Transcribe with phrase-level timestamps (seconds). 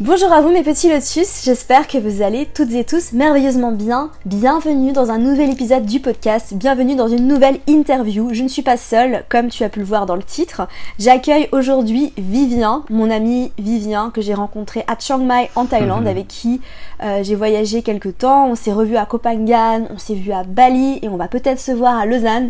[0.00, 4.10] Bonjour à vous mes petits lotus, j'espère que vous allez toutes et tous merveilleusement bien.
[4.24, 8.30] Bienvenue dans un nouvel épisode du podcast, bienvenue dans une nouvelle interview.
[8.32, 10.66] Je ne suis pas seule, comme tu as pu le voir dans le titre.
[10.98, 16.28] J'accueille aujourd'hui Vivien, mon ami Vivien que j'ai rencontré à Chiang Mai en Thaïlande, avec
[16.28, 16.62] qui
[17.02, 18.48] euh, j'ai voyagé quelques temps.
[18.48, 21.72] On s'est revu à Kopangan, on s'est vu à Bali et on va peut-être se
[21.72, 22.48] voir à Lausanne.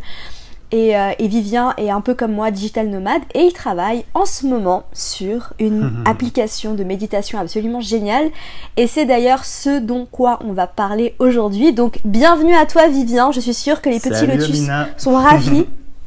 [0.73, 4.47] Euh, et, Vivien est un peu comme moi digital nomade et il travaille en ce
[4.47, 8.31] moment sur une application de méditation absolument géniale
[8.77, 11.73] et c'est d'ailleurs ce dont quoi on va parler aujourd'hui.
[11.73, 15.67] Donc bienvenue à toi Vivien, je suis sûre que les petits lotus sont ravis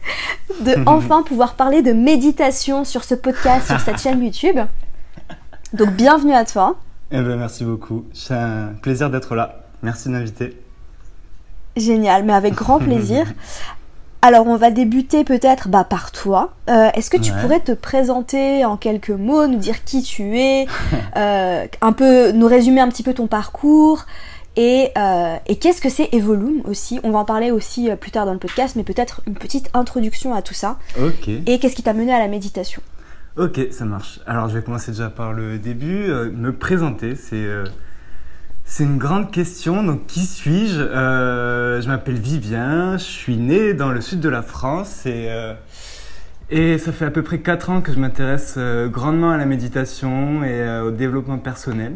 [0.66, 4.60] de enfin pouvoir parler de méditation sur ce podcast, sur cette chaîne YouTube.
[5.74, 6.78] Donc bienvenue à toi.
[7.12, 9.66] Eh ben, merci beaucoup, c'est un plaisir d'être là.
[9.82, 10.58] Merci de m'inviter.
[11.76, 13.26] Génial, mais avec grand plaisir.
[14.24, 16.54] Alors on va débuter peut-être bah, par toi.
[16.70, 20.66] Euh, est-ce que tu pourrais te présenter en quelques mots, nous dire qui tu es,
[21.18, 24.06] euh, un peu nous résumer un petit peu ton parcours
[24.56, 27.02] et, euh, et qu'est-ce que c'est Evolume aussi?
[27.04, 30.34] On va en parler aussi plus tard dans le podcast, mais peut-être une petite introduction
[30.34, 30.78] à tout ça.
[30.98, 31.28] Ok.
[31.28, 32.82] Et qu'est-ce qui t'a mené à la méditation?
[33.36, 34.22] Ok, ça marche.
[34.26, 36.08] Alors je vais commencer déjà par le début.
[36.08, 37.46] me présenter, c'est
[38.66, 39.84] c'est une grande question.
[39.84, 40.80] Donc, qui suis-je?
[40.80, 42.98] Euh, Je m'appelle Vivien.
[42.98, 45.54] Je suis né dans le sud de la France et, euh,
[46.50, 49.46] et ça fait à peu près 4 ans que je m'intéresse euh, grandement à la
[49.46, 51.94] méditation et au développement personnel.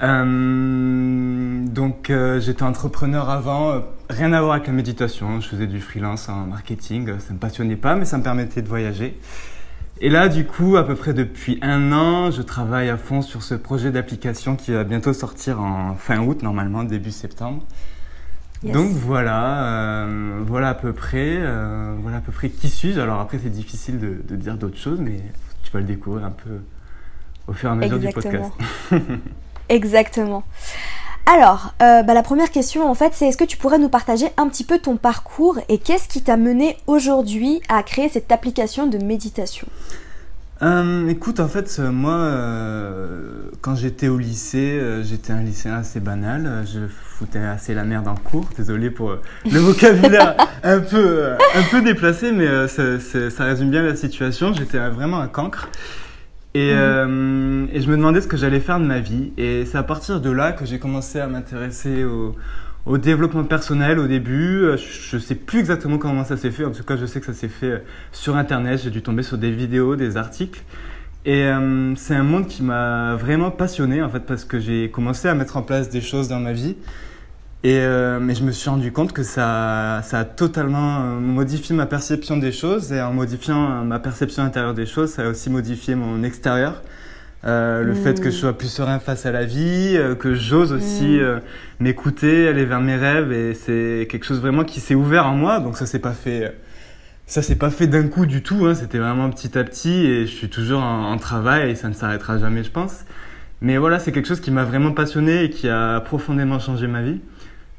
[0.00, 5.40] donc, j'étais entrepreneur avant, rien à voir avec la méditation.
[5.40, 7.18] Je faisais du freelance en marketing.
[7.18, 9.18] Ça me passionnait pas, mais ça me permettait de voyager.
[10.02, 13.42] Et là, du coup, à peu près depuis un an, je travaille à fond sur
[13.42, 17.62] ce projet d'application qui va bientôt sortir en fin août, normalement, début septembre.
[18.62, 23.00] Donc voilà, euh, voilà à peu près, euh, voilà à peu près qui suis-je.
[23.00, 25.20] Alors après, c'est difficile de, dire d'autres choses, mais
[25.62, 26.60] tu vas le découvrir un peu
[27.46, 28.52] au fur et à mesure du podcast.
[29.68, 30.44] Exactement.
[31.26, 34.26] Alors, euh, bah, la première question en fait, c'est est-ce que tu pourrais nous partager
[34.36, 38.86] un petit peu ton parcours et qu'est-ce qui t'a mené aujourd'hui à créer cette application
[38.86, 39.66] de méditation?
[40.62, 42.32] Euh, écoute, en fait, euh, moi,
[43.62, 46.64] quand j'étais au lycée, j'étais un lycéen assez banal.
[46.66, 48.48] Je foutais assez la merde en cours.
[48.56, 49.16] Désolé pour
[49.50, 54.52] le vocabulaire un peu, un peu déplacé, mais ça, ça, résume bien la situation.
[54.52, 55.68] J'étais vraiment un cancre.
[56.54, 56.78] Et, mhm.
[56.78, 59.32] euh, et, je me demandais ce que j'allais faire de ma vie.
[59.36, 62.34] Et c'est à partir de là que j'ai commencé à m'intéresser au,
[62.86, 64.64] au, développement personnel au début.
[64.64, 66.64] Euh, je ne sais plus exactement comment ça s'est fait.
[66.64, 67.78] En tout cas, je sais que ça s'est fait euh,
[68.12, 68.80] sur Internet.
[68.82, 70.62] J'ai dû tomber sur des vidéos, des articles.
[71.24, 75.28] Et euh, c'est un monde qui m'a vraiment passionné en fait parce que j'ai commencé
[75.28, 76.76] à mettre en place des choses dans ma vie
[77.62, 81.74] et euh, mais je me suis rendu compte que ça, ça a totalement euh, modifié
[81.76, 85.50] ma perception des choses et en modifiant ma perception intérieure des choses, ça a aussi
[85.50, 86.82] modifié mon extérieur.
[87.44, 90.72] Euh, le fait que je sois plus serein face à la vie, euh, que j'ose
[90.72, 91.40] aussi mm.
[91.80, 95.60] m'écouter, aller vers mes rêves et c'est quelque chose vraiment qui s'est ouvert en moi.
[95.60, 96.56] Donc ça s'est pas fait,
[97.26, 98.66] ça s'est pas fait d'un coup du tout.
[98.66, 98.74] Hein.
[98.74, 101.94] C'était vraiment petit à petit et je suis toujours en, en travail et ça ne
[101.94, 103.04] s'arrêtera jamais, je pense.
[103.60, 107.02] Mais voilà, c'est quelque chose qui m'a vraiment passionné et qui a profondément changé ma
[107.02, 107.20] vie.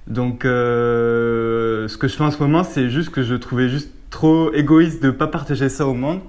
[0.08, 3.92] Donc, euh, ce que je fais en ce moment, c'est juste que je trouvais juste
[4.10, 6.22] trop égoïste de ne pas partager ça au monde.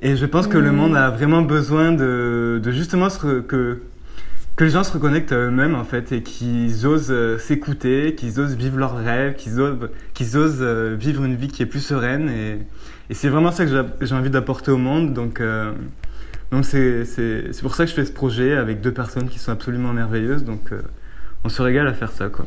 [0.00, 3.80] Et je pense que le monde a vraiment besoin de, de justement que,
[4.54, 8.38] que les gens se reconnectent à eux-mêmes, en fait, et qu'ils osent euh, s'écouter, qu'ils
[8.38, 11.80] osent vivre leurs rêves, qu'ils osent, qu'ils osent euh, vivre une vie qui est plus
[11.80, 12.28] sereine.
[12.30, 12.58] Et,
[13.10, 15.12] et c'est vraiment ça que j'ai envie d'apporter au monde.
[15.12, 15.42] Donc,
[16.52, 19.38] donc c'est, c'est, c'est pour ça que je fais ce projet avec deux personnes qui
[19.38, 20.44] sont absolument merveilleuses.
[20.44, 20.70] Donc,
[21.44, 22.46] on se régale à faire ça, quoi.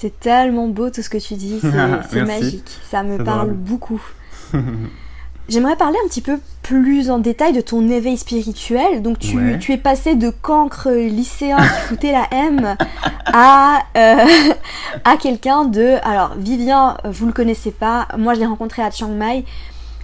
[0.00, 4.00] C'est tellement beau tout ce que tu dis, c'est magique, ça me parle beaucoup.
[5.50, 9.02] J'aimerais parler un petit peu plus en détail de ton éveil spirituel.
[9.02, 12.76] Donc tu, tu es passé de cancre lycéen qui foutait la M
[13.26, 14.24] à, euh,
[15.04, 15.96] à quelqu'un de...
[16.02, 19.44] Alors Vivien, vous le connaissez pas, moi je l'ai rencontré à Chiang Mai.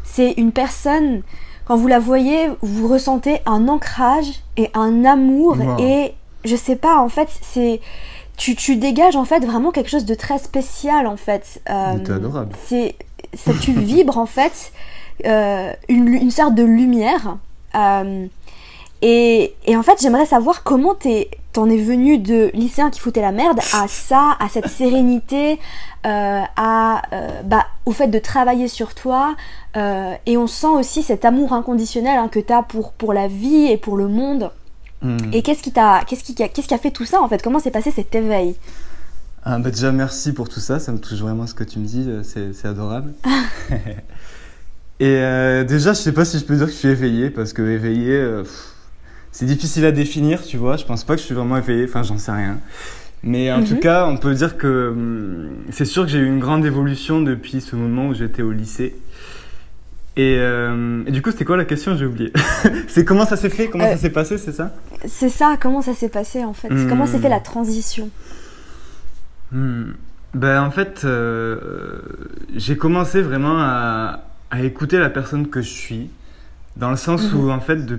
[0.04, 1.22] C'est une personne,
[1.64, 6.12] quand vous la voyez, vous ressentez un ancrage et un amour et
[6.44, 7.80] je sais pas, en fait c'est
[8.36, 11.60] tu, tu, dégages en fait vraiment quelque chose de très spécial en fait.
[11.70, 12.54] Euh, adorable.
[12.66, 12.96] C'est,
[13.34, 14.72] ça, tu vibres en fait
[15.24, 17.38] une, une, sorte de lumière.
[19.02, 20.94] Et, et, en fait, j'aimerais savoir comment
[21.52, 25.58] t'en es venu de lycéen qui foutait la merde à ça, à cette sérénité,
[26.06, 29.36] euh, à, euh, bah, au fait de travailler sur toi.
[29.76, 33.28] Euh, et on sent aussi cet amour inconditionnel hein, que tu as pour, pour la
[33.28, 34.50] vie et pour le monde.
[35.06, 35.32] Hmm.
[35.32, 37.42] Et qu'est-ce qui, t'a, qu'est-ce, qui, qu'est-ce qui a fait tout ça en fait?
[37.42, 38.56] Comment s'est passé cet éveil?
[39.44, 40.80] Ah, bah Déjà, merci pour tout ça.
[40.80, 42.08] Ça me touche vraiment ce que tu me dis.
[42.24, 43.12] C'est, adorable.
[45.00, 47.62] et déjà, je sais pas si je peux dire que je suis éveillé parce que
[47.62, 48.42] éveillé
[49.36, 50.78] c'est difficile à définir, tu vois.
[50.78, 52.58] Je pense pas que je suis vraiment éveillé, enfin, j'en sais rien.
[53.22, 53.80] Mais en tout mhm.
[53.80, 57.60] cas, on peut dire que hum, c'est sûr que j'ai eu une grande évolution depuis
[57.60, 58.96] ce moment où j'étais au lycée.
[60.16, 62.32] Et, euh, du coup, c'était quoi la question J'ai oublié.
[62.88, 64.74] c'est comment ça s'est fait Comment ça euh, s'est passé C'est ça
[65.06, 65.56] C'est ça.
[65.60, 68.08] Comment ça s'est passé en fait Comment s'est fait la transition
[69.52, 69.92] hmm.
[70.34, 71.98] Ben en fait, euh,
[72.54, 76.10] j'ai commencé vraiment à, à, écouter la personne que je suis,
[76.76, 77.40] dans le sens mhm.
[77.40, 77.98] où en fait, de,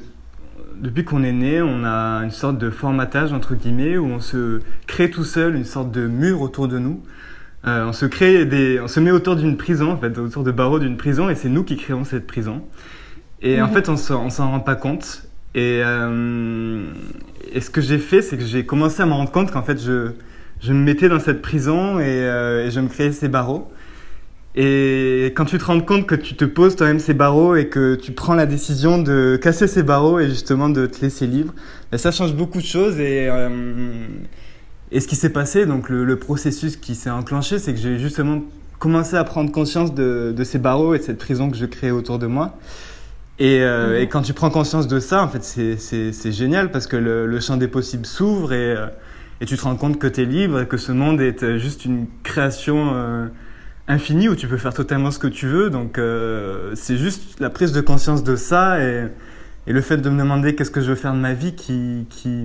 [0.75, 4.61] depuis qu'on est né, on a une sorte de formatage, entre guillemets, où on se
[4.85, 7.01] crée tout seul une sorte de mur autour de nous.
[7.65, 10.51] Euh, on se crée des, on se met autour d'une prison, en fait, autour de
[10.51, 12.61] barreaux d'une prison, et c'est nous qui créons cette prison.
[13.41, 13.73] Et en mhm.
[13.73, 15.23] fait, on s'en rend pas compte.
[15.55, 16.85] Et, euh,
[17.51, 19.81] et ce que j'ai fait, c'est que j'ai commencé à me rendre compte qu'en fait,
[19.81, 20.11] je,
[20.61, 23.71] je me mettais dans cette prison et, euh, et je me créais ces barreaux.
[24.55, 27.93] Et quand tu te rends compte que tu te poses toi-même ces barreaux et que
[27.93, 31.53] tu prends la décision de casser ces barreaux et justement de te laisser libre,
[31.91, 32.99] ben ça change beaucoup de choses.
[32.99, 33.29] Et,
[34.91, 38.41] et ce qui s'est passé, donc le, processus qui s'est enclenché, c'est que j'ai justement
[38.79, 41.91] commencé à prendre conscience de, de, ces barreaux et de cette prison que je crée
[41.91, 42.57] autour de moi.
[43.39, 44.01] Et, euh, mmh.
[44.01, 47.39] et quand tu prends conscience de ça, en fait, c'est génial parce que le, le
[47.39, 48.87] champ des possibles s'ouvre et, euh,
[49.41, 51.85] et tu te rends compte que tu es libre et que ce monde est juste
[51.85, 53.29] une création
[53.87, 55.69] infini où tu peux faire totalement ce que tu veux.
[55.69, 59.07] Donc euh, c'est juste la prise de conscience de ça et,
[59.65, 62.05] et le fait de me demander qu'est-ce que je veux faire de ma vie qui,
[62.09, 62.43] qui,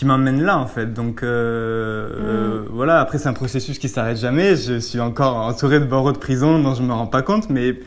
[0.00, 0.94] qui m'emmène là en fait.
[0.94, 2.12] Donc euh, mm.
[2.24, 4.56] euh, voilà, après c'est un processus qui s'arrête jamais.
[4.56, 7.78] Je suis encore entouré de barreaux de prison dont je me rends pas compte, mais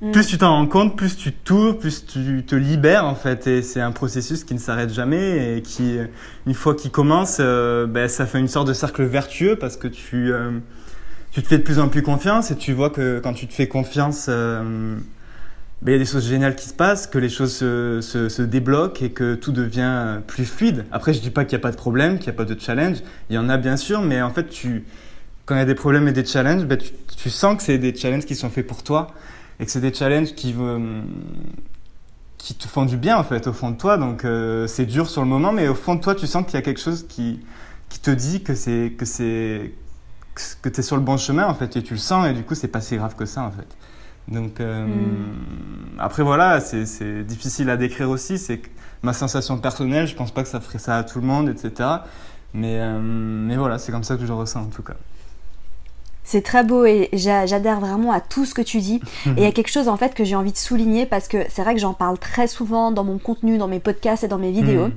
[0.00, 0.12] mm.
[0.12, 3.48] plus tu t'en rends compte, plus tu tours, plus tu te libères en fait.
[3.48, 5.96] Et c'est un processus qui ne s'arrête jamais et qui,
[6.46, 10.32] une fois qu'il commence, ben, ça fait une sorte de cercle vertueux parce que tu
[11.32, 13.52] tu te fais de plus en plus confiance et tu vois que quand tu te
[13.52, 14.96] fais confiance, euh,
[15.86, 19.10] il y a des choses géniales qui se passent, que les choses se, débloquent et
[19.10, 20.84] que tout devient plus fluide.
[20.90, 22.58] Après, je dis pas qu'il n'y a pas de problème, qu'il n'y a pas de
[22.58, 22.96] challenge.
[23.30, 24.46] Il y en a bien sûr, mais en fait,
[25.46, 26.78] quand il y a des problèmes et des challenges, ben,
[27.16, 29.06] tu, sens que c'est des challenges qui sont faits pour toi
[29.60, 30.56] et que c'est des challenges qui, te
[32.66, 33.98] font du bien en fait au fond de toi.
[33.98, 36.54] Donc euh, c'est dur sur le moment, mais au fond de toi, tu sens qu'il
[36.54, 37.38] y a quelque chose qui,
[38.02, 39.72] te dit que c'est que c'est
[40.62, 42.54] tu es sur le bon chemin en fait et tu le sens et du coup
[42.54, 43.66] c'est pas si grave que ça en fait.
[44.30, 45.98] Donc euh, hmm.
[45.98, 48.60] après voilà, c'est difficile à décrire aussi, c'est
[49.02, 51.88] ma sensation personnelle, je pense pas que ça ferait ça à tout le monde, etc.
[52.54, 54.96] Mais, euh, mais voilà, c'est comme ça que je ressens en tout cas.
[56.30, 59.00] C'est très beau et j'adhère vraiment à tout ce que tu dis.
[59.26, 61.38] et il y a quelque chose en fait que j'ai envie de souligner parce que
[61.48, 64.36] c'est vrai que j'en parle très souvent dans mon contenu, dans mes podcasts et dans
[64.36, 64.88] mes vidéos.
[64.88, 64.92] Mm.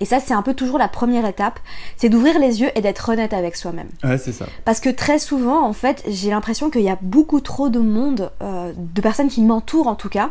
[0.00, 1.60] Et ça, c'est un peu toujours la première étape,
[1.96, 3.90] c'est d'ouvrir les yeux et d'être honnête avec soi-même.
[4.02, 4.46] Ouais, c'est ça.
[4.64, 8.32] Parce que très souvent, en fait, j'ai l'impression qu'il y a beaucoup trop de monde,
[8.42, 10.30] euh, de personnes qui m'entourent en tout cas,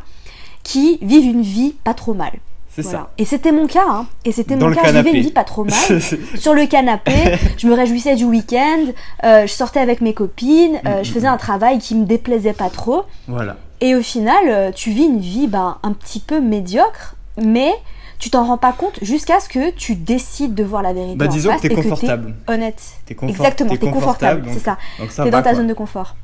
[0.64, 2.34] qui vivent une vie pas trop mal.
[2.74, 3.10] C'est ça.
[3.18, 4.06] Et c'était mon cas, hein.
[4.24, 4.92] Et c'était mon cas.
[4.92, 6.02] J'avais une vie pas trop mal.
[6.36, 7.12] sur le canapé,
[7.58, 8.86] je me réjouissais du week-end,
[9.24, 12.70] euh, je sortais avec mes copines, euh, je faisais un travail qui me déplaisait pas
[12.70, 13.04] trop.
[13.28, 13.58] Voilà.
[13.82, 17.74] Et au final, euh, tu vis une vie ben, un petit peu médiocre, mais
[18.20, 21.18] tu t'en rends pas compte jusqu'à ce que tu décides de voir la vérité.
[21.18, 22.36] Bah, disons en que t'es confortable.
[22.48, 22.82] Es honnête.
[23.10, 24.78] Es Exactement, t'es confortable, c'est ça.
[25.24, 26.16] T'es dans ta zone de confort.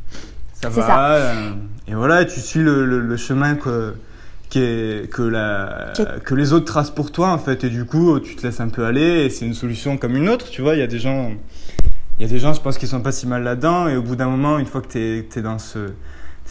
[0.54, 0.88] Ça va.
[0.88, 1.34] Ça.
[1.88, 3.96] et voilà, tu suis le, le chemin que
[4.50, 8.46] que, la, que les autres tracent pour toi en fait et du coup tu te
[8.46, 10.84] laisses un peu aller et c'est une solution comme une autre tu vois il y
[10.84, 11.32] a des gens
[12.20, 14.02] il y a des gens je pense qui sont pas si mal là-dedans et au
[14.02, 15.80] bout d'un moment une fois que tu es, dans ce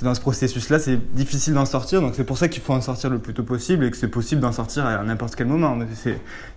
[0.02, 2.82] dans ce processus là c'est difficile d'en sortir donc c'est pour ça qu'il faut en
[2.82, 5.78] sortir le plus tôt possible et que c'est possible d'en sortir à n'importe quel moment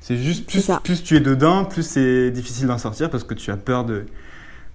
[0.01, 3.49] c'est juste plus, plus tu es dedans plus c'est difficile d'en sortir parce que tu
[3.51, 4.05] as peur de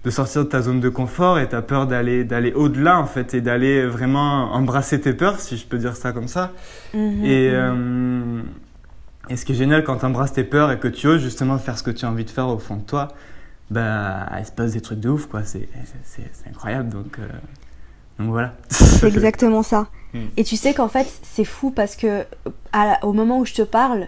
[0.05, 3.07] de sortir de ta zone de confort et tu as peur d'aller d'aller au-delà en
[3.07, 6.51] fait et d'aller vraiment embrasser tes peurs si je peux dire ça comme ça.
[6.93, 7.55] Mhm, et, mhm.
[7.55, 8.41] Euh,
[9.29, 11.57] et ce qui est génial quand tu embrasses tes peurs et que tu oses justement
[11.57, 13.07] faire ce que tu as envie de faire au fond de toi,
[13.71, 15.67] bah il se passe des trucs de ouf quoi, c'est
[16.47, 17.27] incroyable donc euh,
[18.19, 18.53] donc voilà.
[18.69, 19.87] C'est exactement ça.
[20.13, 20.19] Mm.
[20.37, 22.25] Et tu sais qu'en fait c'est fou parce que
[23.01, 24.07] au moment où je te parle,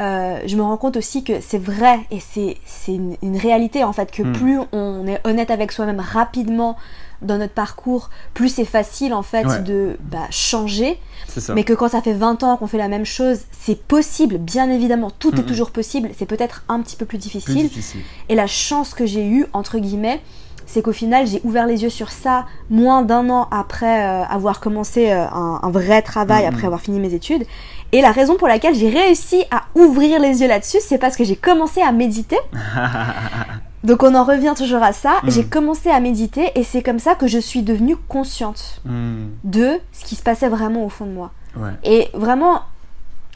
[0.00, 2.56] euh, je me rends compte aussi que c'est vrai et c'est
[2.88, 4.32] une, une, réalité en fait que hmm.
[4.32, 6.76] plus on est honnête avec soi-même rapidement
[7.20, 9.60] dans notre parcours, plus c'est facile en fait Ouais.
[9.60, 10.98] de bah, changer.
[11.26, 11.54] Ça.
[11.54, 14.70] Mais que quand ça fait 20 ans qu'on fait la même chose, c'est possible, bien
[14.70, 15.46] évidemment, tout est Mhm.
[15.46, 18.00] toujours possible, c'est peut-être un petit peu plus Plus difficile.
[18.28, 20.20] Et la chance que j'ai eue, entre guillemets,
[20.66, 24.60] c'est qu'au final, j'ai ouvert les yeux sur ça moins d'un an après euh, avoir
[24.60, 27.44] commencé euh, un, un vrai travail, après avoir fini mes études.
[27.92, 31.24] Et la raison pour laquelle j'ai réussi à ouvrir les yeux là-dessus, c'est parce que
[31.24, 32.38] j'ai commencé à méditer.
[33.84, 35.14] Donc on en revient toujours à ça.
[35.24, 39.78] J'ai commencé à méditer et c'est comme ça que je suis devenue consciente Hmm, de
[39.92, 41.30] ce qui se passait vraiment au fond de moi.
[41.56, 41.70] Ouais.
[41.84, 42.62] Et vraiment,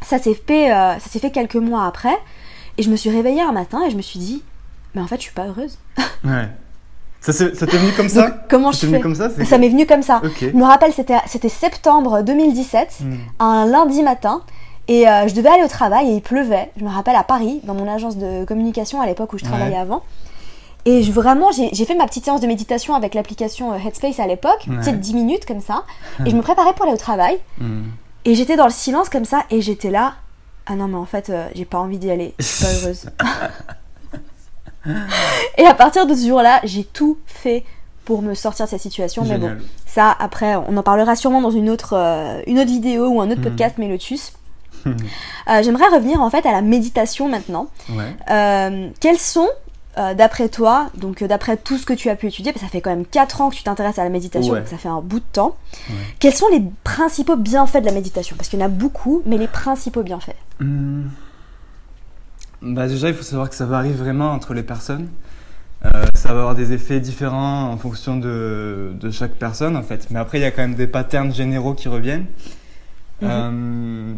[0.03, 2.17] ça s'est fait, euh, ça s'est fait quelques mois après.
[2.77, 4.43] Et je me suis réveillée un matin et je me suis dit,
[4.95, 5.79] mais en fait, je suis pas heureuse.
[6.25, 6.49] Ouais.
[7.23, 10.03] Ça, t'est venu comme ça Donc, comment je fais venu comme ça m'est venu comme
[10.03, 10.21] ça.
[10.41, 13.15] Je me rappelle, c'était, septembre 2017, Hmm.
[13.39, 14.43] un lundi matin.
[14.89, 16.71] Et euh, je devais aller au travail et il pleuvait.
[16.77, 19.75] Je me rappelle à Paris, dans mon agence de communication à l'époque où je travaillais
[19.77, 19.81] Ouais.
[19.81, 20.03] avant.
[20.85, 24.27] Et je, vraiment, j'ai, fait ma petite séance de méditation avec l'application euh, Headspace à
[24.27, 24.77] l'époque, Ouais.
[24.83, 25.85] peut-être 10 minutes comme ça.
[26.27, 27.39] Et je me préparais pour aller au travail.
[27.59, 27.83] Hmm.
[28.25, 30.15] Et j'étais dans le silence comme ça et j'étais là.
[30.67, 32.35] Ah non, mais en fait, euh, j'ai pas envie d'y aller.
[32.41, 33.07] Je suis pas heureuse.
[35.59, 37.65] et à partir de ce jour-là, j'ai tout fait
[38.05, 39.25] pour me sortir de cette situation.
[39.25, 43.07] Mais bon, ça, après, on en parlera sûrement dans une autre, euh, une autre vidéo
[43.09, 43.45] ou un autre Mhm.
[43.45, 44.33] podcast, mais Lotus.
[44.87, 47.69] Euh, J'aimerais revenir en fait à la méditation maintenant.
[47.91, 48.17] Ouais.
[48.31, 49.49] Euh, quels sont,
[49.97, 52.81] d'après toi, donc d'après tout ce que tu as pu étudier, parce que ça fait
[52.81, 54.61] quand même 4 ans que tu t'intéresses à la méditation, Ouais.
[54.61, 55.55] donc ça fait un bout de temps,
[55.91, 55.95] Ouais.
[56.19, 58.35] quels sont les principaux bienfaits de la méditation?
[58.37, 60.35] Parce qu'il y en a beaucoup, mais les principaux bienfaits.
[60.61, 61.03] Hmm.
[62.63, 65.09] Bah déjà, il faut savoir que ça varie vraiment entre les personnes.
[65.85, 70.09] Euh, ça va avoir des effets différents en fonction de, de chaque personne en fait.
[70.11, 72.27] Mais après, il y a quand même des patterns généraux qui reviennent.
[73.21, 73.29] Mhm.
[73.31, 74.15] Euh,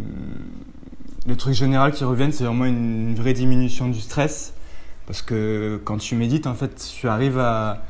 [1.26, 4.52] le truc général qui reviennent, c'est vraiment une vraie diminution du stress.
[5.06, 7.82] Parce que quand tu médites, en fait, tu arrives à,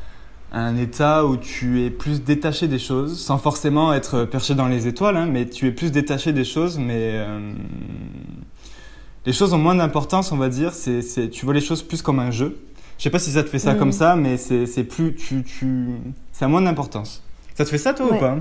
[0.53, 4.69] à un état où tu es plus détaché des choses, sans forcément être perché dans
[4.69, 7.53] les étoiles, hein, mais tu es plus détaché des choses, mais euh,
[9.27, 10.73] les choses ont moins d'importance, on va dire.
[10.75, 12.59] C'est, c'est, tu vois les choses plus comme un jeu.
[12.99, 13.79] Je sais pas si ça te fait ça Mhm.
[13.79, 15.89] comme ça, mais c'est, c'est plus, tu, tu,
[16.33, 17.23] ça a moins d'importance.
[17.55, 18.17] Ça te fait ça toi Ouais.
[18.17, 18.37] ou pas?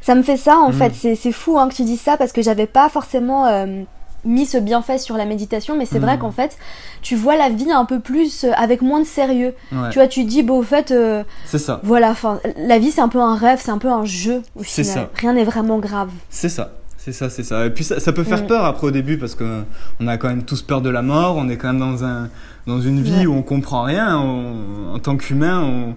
[0.00, 0.74] Ça me fait ça en Mhm.
[0.78, 3.82] fait, c'est fou hein, que tu dises ça parce que j'avais pas forcément euh,
[4.24, 6.20] mis ce bienfait sur la méditation, mais c'est vrai Mhm.
[6.20, 6.56] qu'en fait,
[7.00, 9.54] tu vois la vie un peu plus euh, avec moins de sérieux.
[9.72, 9.88] Ouais.
[9.90, 11.80] Tu vois, tu dis, bon, au fait, euh, C'est ça.
[11.82, 12.14] voilà,
[12.58, 15.04] la vie c'est un peu un rêve, c'est un peu un jeu au C'est final.
[15.06, 15.10] ça.
[15.20, 16.10] Rien n'est vraiment grave.
[16.30, 16.72] C'est ça,
[17.04, 17.66] c'est ça, c'est ça.
[17.66, 18.46] Et puis ça, ça peut faire Mm.
[18.46, 19.62] peur après au début parce que
[20.00, 21.36] on a quand même tous peur de la mort.
[21.36, 22.28] On est quand même dans un
[22.66, 23.26] dans une vie Ouais.
[23.26, 24.18] où on comprend rien.
[24.18, 25.94] On- en tant qu'humain, on,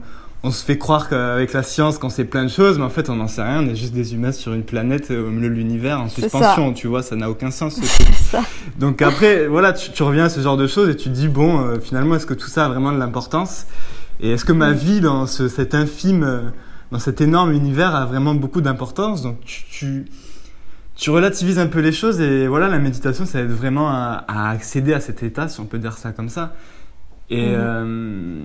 [0.47, 3.09] on se fait croire qu'avec la science qu'on sait plein de choses, mais en fait
[3.09, 3.61] on n'en sait rien.
[3.61, 6.73] On est juste des humains sur une planète au milieu de l'univers en suspension.
[6.73, 7.75] Tu vois, ça n'a aucun sens.
[7.75, 8.15] ce truc.
[8.15, 8.41] Ça.
[8.79, 11.27] Donc après, voilà, tu, tu reviens à ce genre de choses et tu te dis
[11.27, 13.65] bon, euh, finalement, est-ce que tout ça a vraiment de l'importance?
[14.21, 14.75] Et est-ce que ma Mm.
[14.75, 16.39] vie dans ce, cet infime, euh,
[16.91, 19.21] dans cet énorme univers a vraiment beaucoup d'importance?
[19.21, 20.05] Donc tu, tu,
[20.95, 24.49] tu relativises un peu les choses et voilà, la méditation, ça aide vraiment à, à
[24.51, 26.55] accéder à cet état, si on peut dire ça comme ça.
[27.29, 27.53] Et Mhm.
[27.57, 28.39] euh,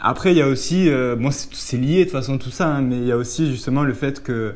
[0.00, 2.80] après, il y a aussi, euh, bon, c'est lié de toute façon tout ça, hein,
[2.82, 4.54] mais il y a aussi justement le fait que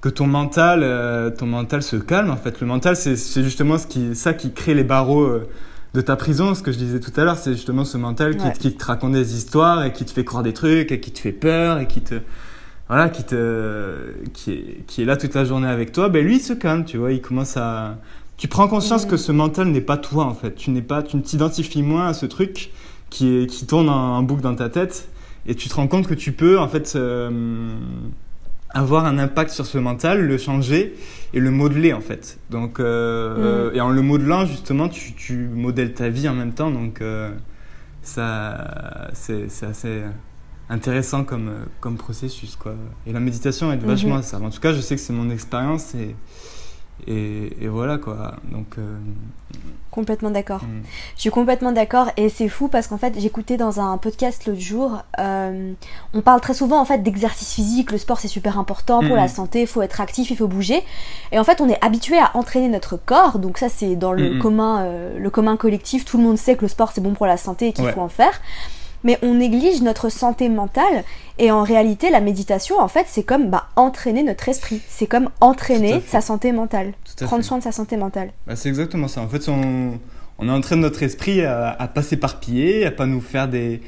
[0.00, 2.30] que ton mental, euh, ton mental se calme.
[2.30, 5.48] En fait, le mental, c'est justement ce qui, ça qui crée les barreaux euh,
[5.94, 6.54] de ta prison.
[6.54, 8.52] Ce que je disais tout à l'heure, c'est justement ce mental qui, Ouais.
[8.56, 11.18] qui te raconte des histoires et qui te fait croire des trucs et qui te
[11.18, 12.14] fait peur et qui te
[12.88, 16.08] voilà, qui te qui est, qui est là toute la journée avec toi.
[16.08, 17.12] Ben lui, il se calme, tu vois.
[17.12, 17.98] Il commence à
[18.38, 20.54] tu prends conscience que ce mental n'est pas toi en fait.
[20.54, 22.70] Tu n'es pas, tu ne t'identifies moins à ce truc
[23.10, 25.08] qui est qui tourne en, boucle dans ta tête
[25.46, 27.30] et tu te rends compte que tu peux en fait euh,
[28.70, 30.94] avoir un impact sur ce mental, le changer
[31.34, 32.38] et le modeler en fait.
[32.50, 33.76] Donc euh, Mhm.
[33.76, 36.70] et en le modelant justement, tu, tu modèles ta vie en même temps.
[36.70, 37.30] Donc euh,
[38.02, 40.02] ça c'est c'est assez
[40.70, 42.74] intéressant comme comme processus quoi.
[43.06, 43.88] Et la méditation aide Mhm.
[43.88, 44.38] vachement à ça.
[44.40, 46.14] En tout cas, je sais que c'est mon expérience et
[47.06, 48.34] et, et voilà quoi.
[48.50, 48.98] Donc euh,
[49.92, 50.62] Complètement d'accord.
[50.64, 50.82] mm.
[51.16, 54.60] Je suis complètement d'accord et c'est fou parce qu'en fait j'écoutais dans un podcast l'autre
[54.60, 55.72] jour, euh,
[56.12, 59.16] on parle très souvent en fait d'exercice physique, le sport c'est super important pour Mhm.
[59.16, 60.82] la santé, il faut être actif, il faut bouger
[61.32, 64.34] et en fait on est habitué à entraîner notre corps donc ça c'est dans le
[64.34, 64.38] Mhm.
[64.42, 67.26] commun euh, le commun collectif, tout le monde sait que le sport c'est bon pour
[67.26, 67.92] la santé et qu'il Ouais.
[67.92, 68.40] faut en faire.
[69.04, 71.04] Mais on néglige notre santé mentale
[71.38, 75.30] et en réalité la méditation en fait c'est comme bah, entraîner notre esprit, c'est comme
[75.40, 77.48] entraîner sa santé mentale, prendre fait.
[77.48, 78.32] soin de sa santé mentale.
[78.46, 79.20] Bah, c'est exactement ça.
[79.20, 79.98] En fait, on,
[80.38, 83.80] on entraîne notre esprit à, à pas s'éparpiller, à pas nous faire des,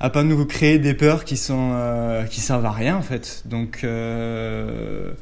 [0.00, 3.42] à pas nous créer des peurs qui sont, euh, qui servent à rien en fait.
[3.46, 5.12] Donc, euh,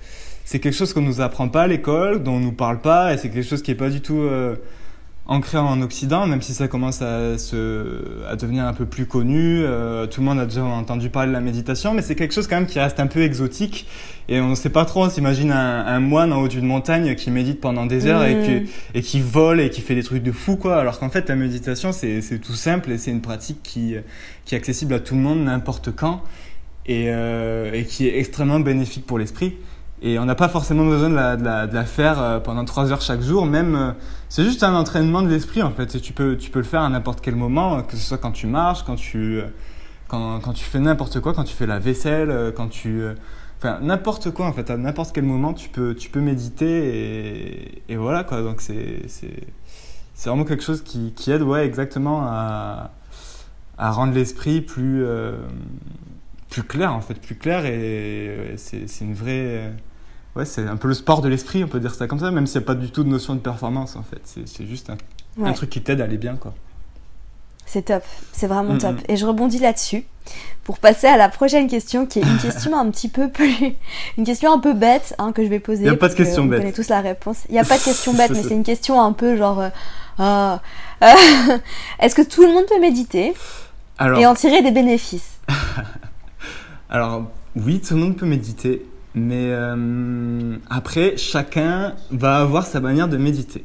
[0.44, 3.18] c'est quelque chose qu'on nous apprend pas à l'école, dont on nous parle pas, et
[3.18, 4.56] c'est quelque chose qui est pas du tout euh,
[5.32, 9.62] ancré en Occident, même si ça commence à, se, à devenir un peu plus connu.
[9.64, 12.46] Euh, tout le monde a déjà entendu parler de la méditation, mais c'est quelque chose
[12.46, 13.86] quand même qui reste un peu exotique.
[14.28, 17.30] Et on ne sait pas trop, on s'imagine un, moine en haut d'une montagne qui
[17.30, 18.66] médite pendant des heures et, mmh.
[18.94, 20.78] et qui vole et qui fait des trucs de fou, quoi.
[20.78, 23.96] Alors qu'en fait, la méditation, c'est tout simple et c'est une pratique qui,
[24.44, 26.22] qui est accessible à tout le monde, n'importe quand,
[26.86, 29.54] et, euh, et qui est extrêmement bénéfique pour l'esprit.
[30.04, 33.46] Et on n'a pas forcément besoin de la, faire euh, pendant trois heures chaque jour.
[33.46, 33.92] Même, euh,
[34.28, 36.00] c'est juste un entraînement de l'esprit en fait.
[36.02, 38.32] Tu peux, tu peux le faire à n'importe quel moment, euh, que ce soit quand
[38.32, 39.40] tu marches, quand tu,
[40.08, 43.04] quand, quand tu fais n'importe quoi, quand tu fais la vaisselle, quand tu,
[43.58, 44.70] enfin n'importe quoi en fait.
[44.70, 48.42] À n'importe quel moment, tu peux, tu peux méditer et, voilà quoi.
[48.42, 52.90] Donc c'est, c'est, vraiment quelque chose qui, qui aide, ouais, exactement à,
[53.78, 55.04] à rendre l'esprit plus,
[56.50, 59.72] plus clair en fait, plus clair et c'est, c'est une vraie
[60.36, 62.46] ouais, c'est un peu le sport de l'esprit, on peut dire ça comme ça, même
[62.46, 64.20] s'il n'y a pas du tout de notion de performance en fait.
[64.46, 64.90] C'est juste
[65.40, 66.54] un, truc qui t'aide à aller bien quoi.
[67.64, 68.96] C'est top, c'est vraiment top.
[69.08, 70.04] Et je rebondis là-dessus
[70.64, 73.74] pour passer à la prochaine question, qui est une question un petit peu plus,
[74.18, 75.82] une question un peu bête hein, que je vais poser.
[75.82, 76.58] Il n'y a pas de question bête.
[76.58, 77.38] On connaît tous la réponse.
[77.48, 79.70] Il n'y a pas de question bête, mais c'est une question un peu genre, euh,
[80.18, 80.60] ah,
[82.00, 83.34] est-ce que tout le monde peut méditer
[84.00, 85.38] et en tirer des bénéfices?
[86.90, 87.24] Alors
[87.56, 88.86] oui, tout le monde peut méditer.
[89.14, 93.64] Mais euh, après, chacun va avoir sa manière de méditer.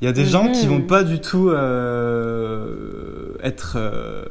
[0.00, 0.86] Il y a des gens qui vont mhm.
[0.86, 4.24] pas du tout euh, être, euh,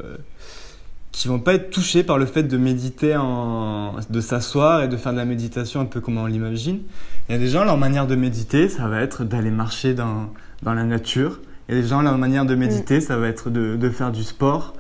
[1.12, 4.98] qui vont pas être touchés par le fait de méditer, en, de s'asseoir et de
[4.98, 6.80] faire de la méditation un peu comme on l'imagine.
[7.28, 10.34] Il y a des gens, leur manière de méditer, ça va être d'aller marcher dans,
[10.64, 11.40] dans la nature.
[11.68, 13.02] Il y a des gens, leur manière de méditer, mm.
[13.02, 14.74] ça va être de, de faire du sport.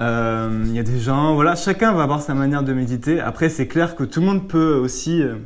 [0.00, 3.20] Euh, il y a des gens, voilà, chacun va avoir sa manière de méditer.
[3.20, 5.36] Après, c'est clair que tout le monde peut aussi euh,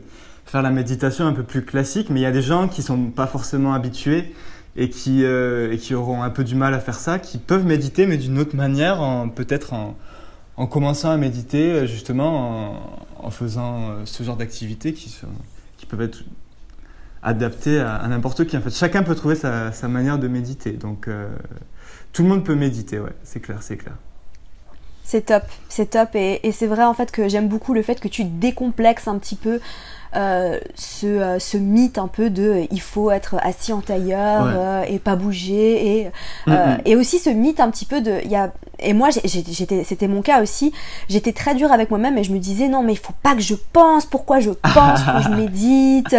[0.44, 3.11] faire la méditation un peu plus classique, mais il y a des gens qui sont
[3.11, 4.32] pas forcément habitués
[4.76, 7.66] et qui, euh, et qui auront un peu du mal à faire ça, qui peuvent
[7.66, 9.00] méditer, mais d'une autre manière,
[9.34, 9.96] peut-être en,
[10.56, 15.16] en, commençant à méditer justement en, faisant ce genre d'activités qui,
[15.88, 16.25] peuvent être
[17.23, 18.56] adaptées à, n'importe qui.
[18.56, 20.72] En fait, chacun peut trouver sa, sa manière de méditer.
[20.72, 21.09] Donc,
[22.12, 23.94] tout le monde peut méditer, ouais, c'est clair, c'est clair.
[25.07, 28.09] C'est top, c'est top et, c'est vrai en fait que j'aime beaucoup le fait que
[28.09, 29.61] tu décomplexes un petit peu
[30.16, 34.83] euh, ce, euh, ce, mythe un peu de il faut être assis en tailleur euh,
[34.88, 36.11] et pas bouger et,
[36.85, 40.09] et aussi ce mythe un petit peu de il y a et moi j'étais c'était
[40.09, 40.72] mon cas aussi
[41.09, 43.40] j'étais très dure avec moi-même et je me disais non mais il faut pas que
[43.40, 46.14] je pense pourquoi je pense pourquoi je médite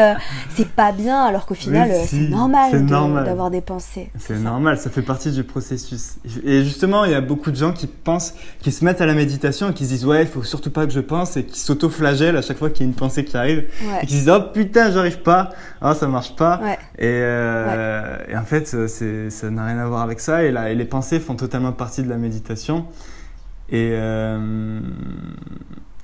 [0.55, 2.86] c'est pas bien alors qu'au final c'est normal.
[3.25, 4.10] d'avoir des pensées.
[4.19, 6.15] C'est normal ça fait partie du processus.
[6.43, 9.13] Et justement il y a beaucoup de gens qui pensent qui se mettent à la
[9.13, 11.60] méditation et qui se disent ouais il faut surtout pas que je pense et qui
[11.60, 13.65] s'auto-flagellent à chaque fois qu'il y a une pensée qui arrive
[14.02, 15.50] et qui disent oh putain j'arrive pas.
[15.82, 16.62] Oh ça marche pas.
[16.98, 20.43] Et, euh, et, en fait ça n'a rien à voir avec ça.
[20.43, 22.86] Et, là, et les pensées font totalement partie de la méditation.
[23.69, 24.80] Et euh,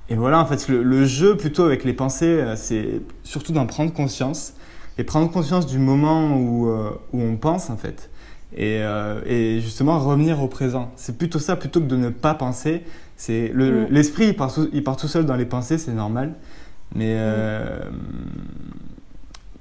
[0.09, 3.93] et voilà en fait le, jeu plutôt avec les pensées euh, c'est surtout d'en prendre
[3.93, 4.53] conscience.
[4.97, 8.09] Et prendre conscience du moment où, où on pense en fait.
[8.55, 8.81] Et,
[9.25, 10.91] et, justement revenir au présent.
[10.97, 12.83] C'est plutôt ça, plutôt que de ne pas penser.
[13.21, 13.87] C'est mm.
[13.91, 16.33] l'esprit, il, part il part tout seul dans les pensées, c'est normal.
[16.95, 17.79] Mais, euh,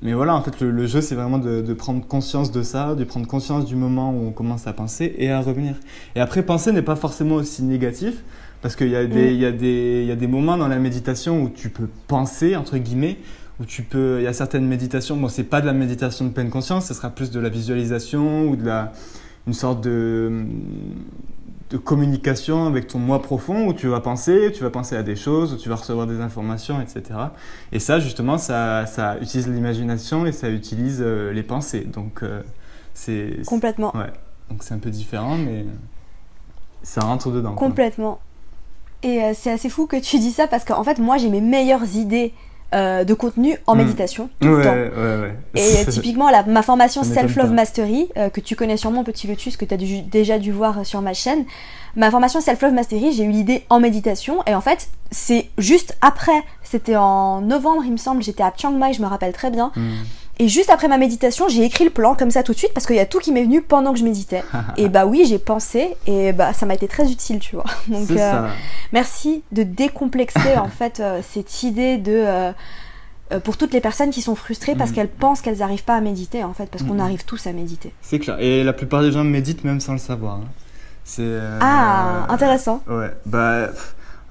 [0.03, 3.05] mais voilà, en fait, le, jeu, c'est vraiment de, de, prendre conscience de ça, de
[3.05, 5.77] prendre conscience du moment où on commence à penser et à revenir.
[6.17, 8.23] Et après, penser n'est pas forcément aussi négatif,
[8.63, 9.37] parce qu'il y, a des, mm.
[9.37, 12.57] y, a des, il y a des moments dans la méditation où tu peux penser,
[12.57, 13.19] entre guillemets,
[13.61, 16.31] où tu peux, il y a certaines méditations, bon, c'est pas de la méditation de
[16.31, 18.93] pleine conscience, ce sera plus de la visualisation ou de la,
[19.47, 20.45] une sorte de,
[21.71, 25.15] de communication avec ton moi profond où tu vas penser, tu vas penser à des
[25.15, 27.19] choses, où tu vas recevoir des informations, etc.
[27.71, 31.83] Et ça, justement, ça, ça utilise l'imagination et ça utilise euh, les pensées.
[31.83, 32.43] Donc, euh,
[32.93, 33.47] c'est.
[33.47, 33.97] Complètement.
[33.97, 34.13] Ouais.
[34.51, 35.65] Donc, c'est un peu différent, mais
[36.83, 37.55] ça rentre dedans.
[37.55, 38.19] Complètement.
[39.03, 41.41] Et euh, c'est assez fou que tu dis ça parce qu'en fait, moi, j'ai mes
[41.41, 42.35] meilleures idées
[42.75, 43.79] euh, de contenu en hmm.
[43.79, 44.77] méditation tout le temps.
[45.55, 49.65] Et typiquement, la, ma formation Self-Love Mastery, euh, que tu connais sûrement, Petit Lotus, que
[49.65, 51.45] tu as déjà dû voir sur ma chaîne,
[51.97, 54.43] ma formation Self-Love Mastery, j'ai eu l'idée en méditation.
[54.47, 58.73] Et en fait, c'est juste après, c'était en novembre, il me semble, j'étais à Chiang
[58.73, 59.73] Mai, je me rappelle très bien.
[59.75, 60.05] Hmm.
[60.41, 62.87] Et juste après ma méditation, j'ai écrit le plan comme ça tout de suite parce
[62.87, 64.43] qu'il y a tout qui m'est venu pendant que je méditais.
[64.79, 67.67] et bah oui, j'ai pensé et bah ça m'a été très utile, tu vois.
[67.89, 68.49] Donc euh,
[68.91, 72.53] merci de décomplexer en fait euh, cette idée de euh,
[73.45, 74.95] pour toutes les personnes qui sont frustrées parce mm.
[74.95, 77.93] qu'elles pensent qu'elles n'arrivent pas à méditer en fait parce qu'on arrive tous à méditer.
[78.01, 78.41] C'est clair.
[78.41, 80.37] Et la plupart des gens méditent même sans le savoir.
[80.37, 80.49] Hein.
[81.05, 82.83] C'est ah intéressant.
[82.89, 83.69] Ouais bah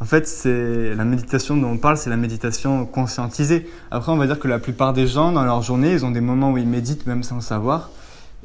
[0.01, 3.69] en fait, c'est la méditation dont on parle, c'est la méditation conscientisée.
[3.91, 6.21] Après, on va dire que la plupart des gens, dans leur journée, ils ont des
[6.21, 7.89] moments où ils méditent même sans le savoir.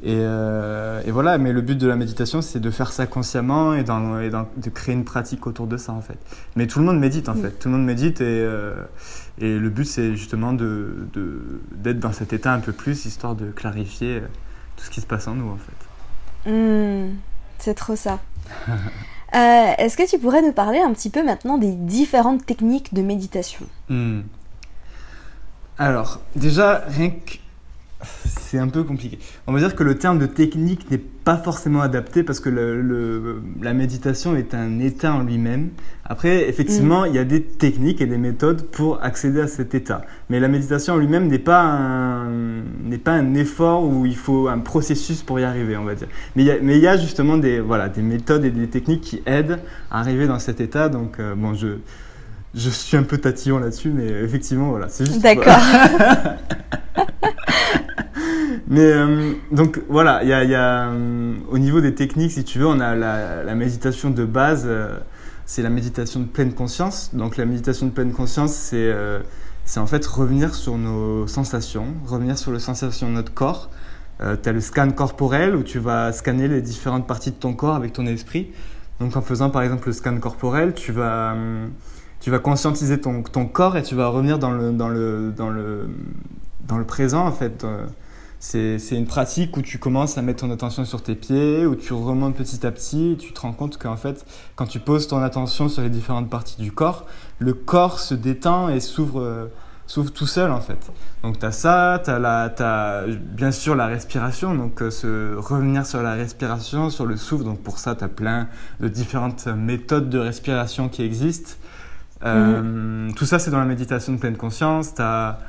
[0.03, 0.19] Et,
[1.07, 4.93] voilà, mais le but de la méditation, c'est de faire ça consciemment et, de créer
[4.93, 6.17] une pratique autour de ça, en fait.
[6.57, 7.51] Mais tout le monde médite, en fait.
[7.51, 8.45] Tout le monde médite et,
[9.39, 13.33] et le but, c'est justement d'être de, d'être dans cet état un peu plus, histoire
[13.33, 14.21] de clarifier
[14.75, 16.51] tout ce qui se passe en nous, en fait.
[16.51, 17.15] Mmh,
[17.59, 18.19] c'est trop ça.
[19.35, 23.01] Euh, est-ce que tu pourrais nous parler un petit peu maintenant des différentes techniques de
[23.01, 23.65] méditation?
[23.89, 24.21] Mmh.
[25.77, 27.33] Alors, déjà, rien que
[28.01, 29.19] c'est un peu compliqué.
[29.47, 33.41] On va dire que le terme de technique n'est pas forcément adapté parce que le,
[33.61, 35.69] la méditation est un état en lui-même.
[36.03, 37.07] Après, effectivement, mm.
[37.07, 40.01] il y a des techniques et des méthodes pour accéder à cet état.
[40.29, 42.27] Mais la méditation en lui-même n'est pas
[43.03, 46.07] pas un effort où il faut un processus pour y arriver, on va dire.
[46.35, 48.67] Mais il y a, mais il y a justement des voilà des méthodes et des
[48.67, 49.59] techniques qui aident
[49.91, 50.89] à arriver dans cet état.
[50.89, 51.77] Donc euh, bon, je
[52.55, 55.21] je suis un peu tatillon là-dessus, mais effectivement, voilà, c'est juste.
[55.21, 55.53] D'accord.
[58.67, 62.43] Mais euh, donc voilà, il y a, y a euh, au niveau des techniques, si
[62.43, 64.97] tu veux, on a la, la méditation de base, euh,
[65.45, 67.11] c'est la méditation de pleine conscience.
[67.13, 68.93] Donc la méditation de pleine conscience, c'est
[69.65, 73.69] c'est en fait revenir sur nos sensations, revenir sur les sensations de notre corps.
[74.19, 77.75] tu as le scan corporel où tu vas scanner les différentes parties de ton corps
[77.75, 78.51] avec ton esprit.
[78.99, 81.35] Donc en faisant par exemple le scan corporel, tu vas,
[82.19, 85.49] tu vas conscientiser ton, ton corps et tu vas revenir dans le, dans le, dans
[85.49, 85.89] le,
[86.67, 87.65] dans le présent en fait.
[88.39, 91.93] C'est une pratique où tu commences à mettre ton attention sur tes pieds, où tu
[91.93, 94.23] remontes petit à petit, et tu te rends compte qu'en fait,
[94.55, 97.07] quand tu poses ton attention sur les différentes parties du corps,
[97.39, 99.45] le corps se détend et s'ouvre euh,
[99.87, 100.91] s'ouvre tout seul en fait.
[101.23, 106.01] Donc tu as ça, tu as, bien sûr la respiration, donc euh, se revenir sur
[106.01, 107.43] la respiration, sur le souffle.
[107.43, 108.47] Donc pour ça, tu as plein
[108.79, 111.53] de différentes méthodes de respiration qui existent.
[112.25, 113.09] Euh.
[113.15, 114.95] Tout ça, c'est dans la méditation de pleine conscience.
[114.95, 115.39] Tu as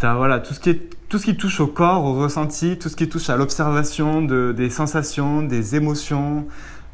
[0.00, 2.96] voilà, tout, ce qui est, tout ce qui touche au corps, au ressenti, tout ce
[2.96, 6.46] qui touche à l'observation de, des sensations, des émotions,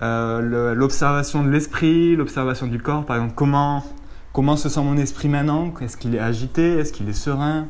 [0.03, 3.05] euh, l'observation de l'esprit, l'observation du corps.
[3.05, 3.85] Par exemple, comment,
[4.33, 5.73] comment se sent mon esprit maintenant?
[5.81, 6.79] Est-ce qu'il est agité?
[6.79, 7.67] Est-ce qu'il est serein?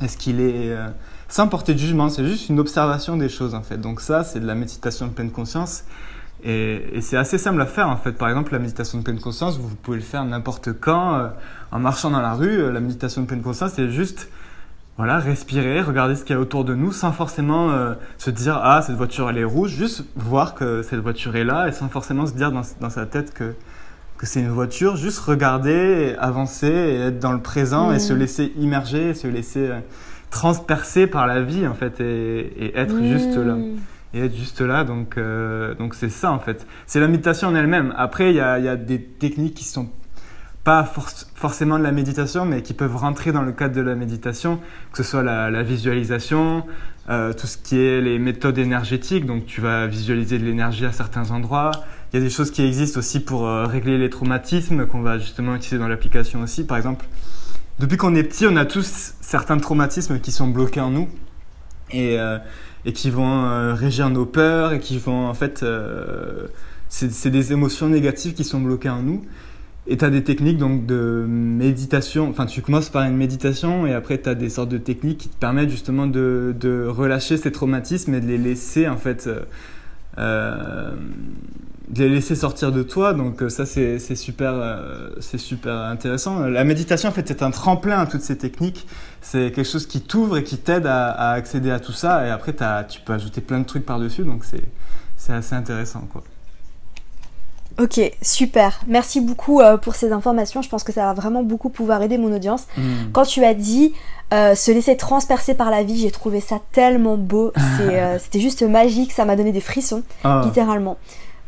[0.00, 0.70] Est-ce qu'il est...
[0.70, 0.88] Euh,
[1.28, 3.78] sans porter de jugement, c'est juste une observation des choses en fait.
[3.78, 5.84] Donc ça, c'est de la méditation de pleine conscience.
[6.44, 8.12] Et, et c'est assez simple à faire en fait.
[8.12, 11.14] Par exemple, la méditation de pleine conscience, vous pouvez le faire n'importe quand.
[11.14, 11.28] Euh,
[11.72, 14.28] en marchant dans la rue, euh, la méditation de pleine conscience, c'est juste
[14.96, 18.58] voilà, respirer, regarder ce qu'il y a autour de nous sans forcément euh, se dire
[18.60, 21.88] ah cette voiture elle est rouge, juste voir que cette voiture est là et sans
[21.88, 23.54] forcément se dire dans, dans sa tête que
[24.16, 28.18] que c'est une voiture, juste regarder, avancer et être dans le présent et se mmh.
[28.18, 29.70] laisser immerger, se laisser
[30.30, 33.06] transpercer par la vie en fait et, et être mmh.
[33.06, 33.54] juste là
[34.14, 35.18] et être juste là donc
[35.78, 38.68] donc c'est ça en fait c'est la méditation en elle-même après il y a, y
[38.68, 39.90] a des techniques qui sont
[40.68, 40.84] pas
[41.34, 44.60] forcément de la méditation, mais qui peuvent rentrer dans le cadre de la méditation,
[44.92, 46.66] que ce soit la, visualisation,
[47.08, 50.92] euh, tout ce qui est les méthodes énergétiques, donc tu vas visualiser de l'énergie à
[50.92, 51.70] certains endroits.
[52.12, 55.16] Il y a des choses qui existent aussi pour euh, régler les traumatismes qu'on va
[55.16, 56.66] justement utiliser dans l'application aussi.
[56.66, 57.06] Par exemple,
[57.78, 61.08] depuis qu'on est petit, on a tous certains traumatismes qui sont bloqués en nous
[61.92, 62.36] et, euh,
[62.84, 65.64] et qui vont régir nos peurs et qui vont en fait...
[66.88, 69.22] c'est des émotions négatives qui sont bloquées en nous.
[69.90, 73.94] Et tu as des techniques donc de méditation, enfin tu commences par une méditation et
[73.94, 77.50] après tu as des sortes de techniques qui te permettent justement de, de, relâcher ces
[77.50, 79.40] traumatismes et de les laisser en fait, euh,
[80.18, 80.92] euh
[81.88, 83.14] de les laisser sortir de toi.
[83.14, 86.40] Donc euh, ça c'est super, euh, c'est super intéressant.
[86.40, 88.86] La méditation en fait c'est un tremplin à toutes ces techniques.
[89.20, 92.30] C'est quelque chose qui t'ouvre et qui t'aide à, à, accéder à tout ça et
[92.30, 96.22] après as, tu peux ajouter plein de trucs par-dessus donc c'est assez intéressant quoi.
[97.78, 98.80] Ok, super.
[98.88, 100.62] Merci beaucoup euh, pour ces informations.
[100.62, 102.66] Je pense que ça va vraiment beaucoup pouvoir aider mon audience.
[102.76, 103.12] Hmm.
[103.12, 103.92] Quand tu as dit
[104.34, 107.52] euh, se laisser transpercer par la vie, j'ai trouvé ça tellement beau.
[107.80, 109.12] Euh, c'était juste magique.
[109.12, 110.42] Ça m'a donné des frissons, ah.
[110.44, 110.98] littéralement.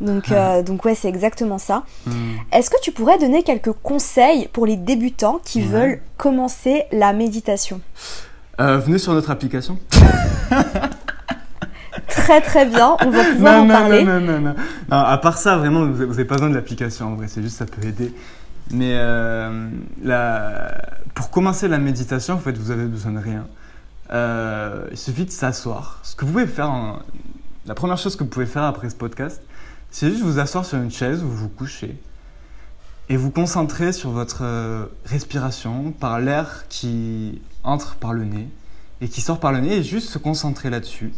[0.00, 0.32] Donc,
[0.64, 1.84] donc ouais, c'est exactement ça.
[2.06, 2.36] Hmm.
[2.52, 7.80] Est-ce que tu pourrais donner quelques conseils pour les débutants qui veulent commencer la méditation
[8.58, 9.78] Venez sur notre application.
[12.08, 14.04] très très bien, on va pouvoir en parler.
[14.04, 14.54] Non, non, non,
[14.88, 17.56] non, À part ça, vraiment, vous n'avez pas besoin de l'application en vrai, c'est juste
[17.56, 18.12] ça peut aider.
[18.70, 19.68] Mais euh,
[21.14, 23.46] pour commencer la méditation, en fait, vous avez besoin de rien.
[24.12, 26.00] Euh, il suffit de s'asseoir.
[26.02, 27.00] Ce que vous pouvez faire,
[27.66, 29.42] la première chose que vous pouvez faire après ce podcast,
[29.90, 32.00] c'est juste vous asseoir sur une chaise ou vous coucher
[33.08, 38.48] et vous concentrer sur votre euh, respiration par l'air qui entre par le nez
[39.00, 41.12] et qui sort par le nez et juste se concentrer là-dessus.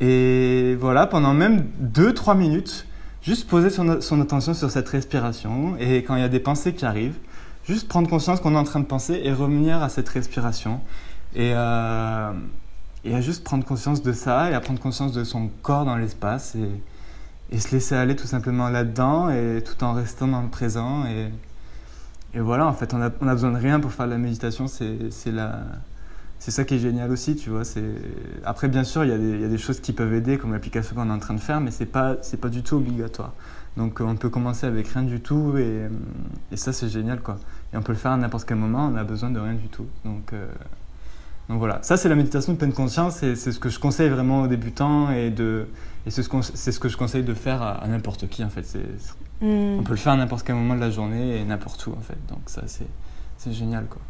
[0.00, 2.86] Et voilà, pendant même 2-3 minutes,
[3.22, 5.76] juste poser son, attention sur cette respiration.
[5.78, 7.18] Et quand il y a des pensées qui arrivent,
[7.64, 10.80] juste prendre conscience qu'on est en train de penser et revenir à cette respiration.
[11.34, 12.32] Et, euh,
[13.04, 15.96] et à juste prendre conscience de ça et à prendre conscience de son corps dans
[15.96, 16.56] l'espace
[17.50, 21.04] et se laisser aller tout simplement là-dedans et tout en restant dans le présent.
[21.06, 21.28] Et,
[22.34, 24.66] et voilà, en fait, on a, besoin de rien pour faire de la méditation.
[24.68, 25.62] C'est la
[26.40, 27.62] c'est ça qui est génial aussi, tu vois.
[28.46, 31.12] Après, bien sûr, il y, a des, choses qui peuvent aider, comme l'application qu'on est
[31.12, 33.34] en train de faire, mais c'est pas, pas du tout obligatoire.
[33.76, 35.86] Donc, on peut commencer avec rien du tout, et,
[36.50, 37.36] et ça, c'est génial, quoi.
[37.74, 39.68] Et on peut le faire à n'importe quel moment, on a besoin de rien du
[39.68, 39.84] tout.
[40.06, 40.46] Donc, euh,
[41.50, 44.08] donc voilà, ça c'est la méditation de pleine conscience et c'est ce que je conseille
[44.08, 45.66] vraiment aux débutants et, de,
[46.06, 48.62] et c'est ce, ce, que je conseille de faire à, n'importe qui en fait.
[49.40, 49.80] Mm.
[49.80, 52.00] On peut le faire à n'importe quel moment de la journée et n'importe où en
[52.02, 52.16] fait.
[52.28, 54.00] Donc ça c'est génial quoi.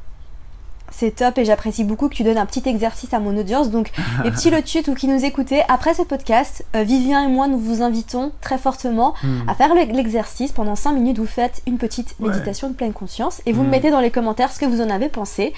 [0.90, 3.70] C'est top et j'apprécie beaucoup que tu donnes un petit exercice à mon audience.
[3.70, 3.90] Donc,
[4.24, 7.58] les petits lotus ou qui nous écoutez, après ce podcast, euh, Vivien et moi, nous
[7.58, 9.48] vous invitons très fortement hmm.
[9.48, 10.52] à faire l'exercice.
[10.52, 13.70] Pendant 5 minutes, vous faites une petite méditation de pleine conscience et vous me hmm.
[13.70, 15.52] mettez dans les commentaires ce que vous en avez pensé,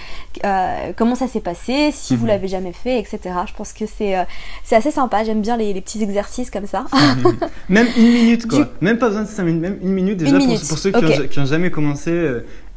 [0.44, 2.28] euh, comment ça s'est passé, si vous hmm.
[2.28, 3.20] l'avez jamais fait, etc.
[3.46, 4.24] Je pense que c'est euh,
[4.64, 5.24] c'est assez sympa.
[5.24, 6.84] J'aime bien les, petits exercices comme ça.
[7.68, 8.68] même une minute, quoi.
[8.80, 11.70] Même pas besoin de 5 minutes, même une minute déjà Pour, ceux qui, n'ont jamais
[11.70, 12.10] commencé.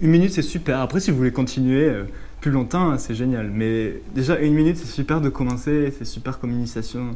[0.01, 0.79] une minute, c'est super.
[0.79, 1.91] Après, si vous voulez continuer
[2.45, 3.49] plus longtemps, hein, c'est génial.
[3.49, 7.15] Mais déjà, une minute, c'est super de commencer, c'est super comme initiation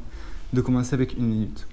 [0.53, 1.67] de commencer avec une minute.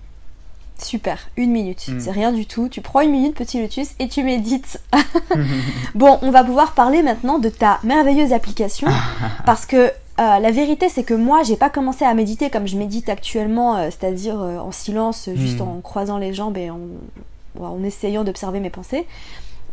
[0.79, 2.01] Super, une minute, mm.
[2.01, 2.69] c'est rien du tout.
[2.69, 4.79] Tu prends une minute, petit lotus, et tu médites.
[5.95, 8.89] bon, on va pouvoir parler maintenant de ta merveilleuse application,
[9.47, 12.77] parce que euh, la vérité, c'est que moi, j'ai pas commencé à méditer comme je
[12.77, 15.69] médite actuellement, euh, c'est-à-dire euh, en silence, juste mm.
[15.69, 16.81] en croisant les jambes et en,
[17.59, 19.07] en essayant d'observer mes pensées.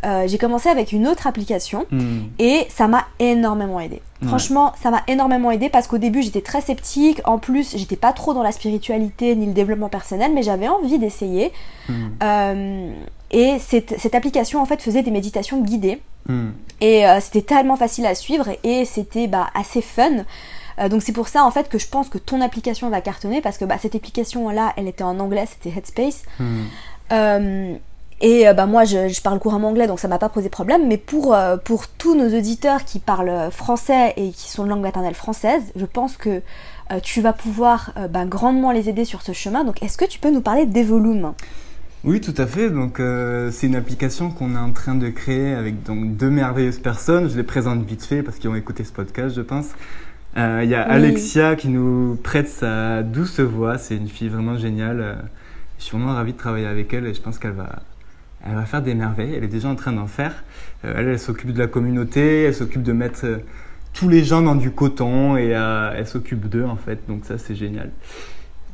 [0.05, 2.23] Euh, j'ai commencé avec une autre application hmm.
[2.39, 4.01] et ça m'a énormément aidé.
[4.25, 7.19] Franchement, ça m'a énormément aidé parce qu'au début j'étais très sceptique.
[7.25, 10.97] En plus, j'étais pas trop dans la spiritualité ni le développement personnel, mais j'avais envie
[10.97, 11.51] d'essayer.
[11.89, 11.93] Hmm.
[12.21, 12.91] Euh,
[13.31, 16.01] et cette, cette, application en fait faisait des méditations guidées.
[16.27, 16.51] Hmm.
[16.79, 20.23] Et euh, c'était tellement facile à suivre et, c'était bah, assez fun.
[20.89, 23.57] donc c'est pour ça en fait que je pense que ton application va cartonner parce
[23.57, 26.23] que bah, cette application là, elle était en anglais, c'était Headspace.
[27.11, 27.75] Euh,
[28.53, 30.87] bah, moi, je, parle couramment anglais, donc ça m'a pas posé problème.
[30.87, 34.81] Mais pour, euh, pour tous nos auditeurs qui parlent français et qui sont de langue
[34.81, 36.41] maternelle française, je pense que
[36.91, 39.65] euh, tu vas pouvoir bah, grandement les aider sur ce chemin.
[39.65, 41.33] Donc, est-ce que tu peux nous parler des volumes?
[42.05, 42.69] Oui, tout à fait.
[42.69, 43.01] Donc,
[43.51, 47.29] c'est une application qu'on est en train de créer avec donc deux merveilleuses personnes.
[47.29, 49.67] Je les présente vite fait parce qu'ils ont écouté ce podcast, je pense.
[50.35, 53.77] Il y a Alexia qui nous prête sa douce voix.
[53.77, 55.17] C'est une fille vraiment géniale.
[55.77, 57.83] Je suis vraiment ravi de travailler avec elle et je pense qu'elle va
[58.45, 60.43] elle va faire des merveilles, elle est déjà en train d'en faire.
[60.85, 63.37] Euh, elle, elle s'occupe de la communauté, elle s'occupe de mettre euh,
[63.93, 67.37] tous les gens dans du coton et euh, elle s'occupe d'eux en fait, donc ça
[67.37, 67.91] c'est génial.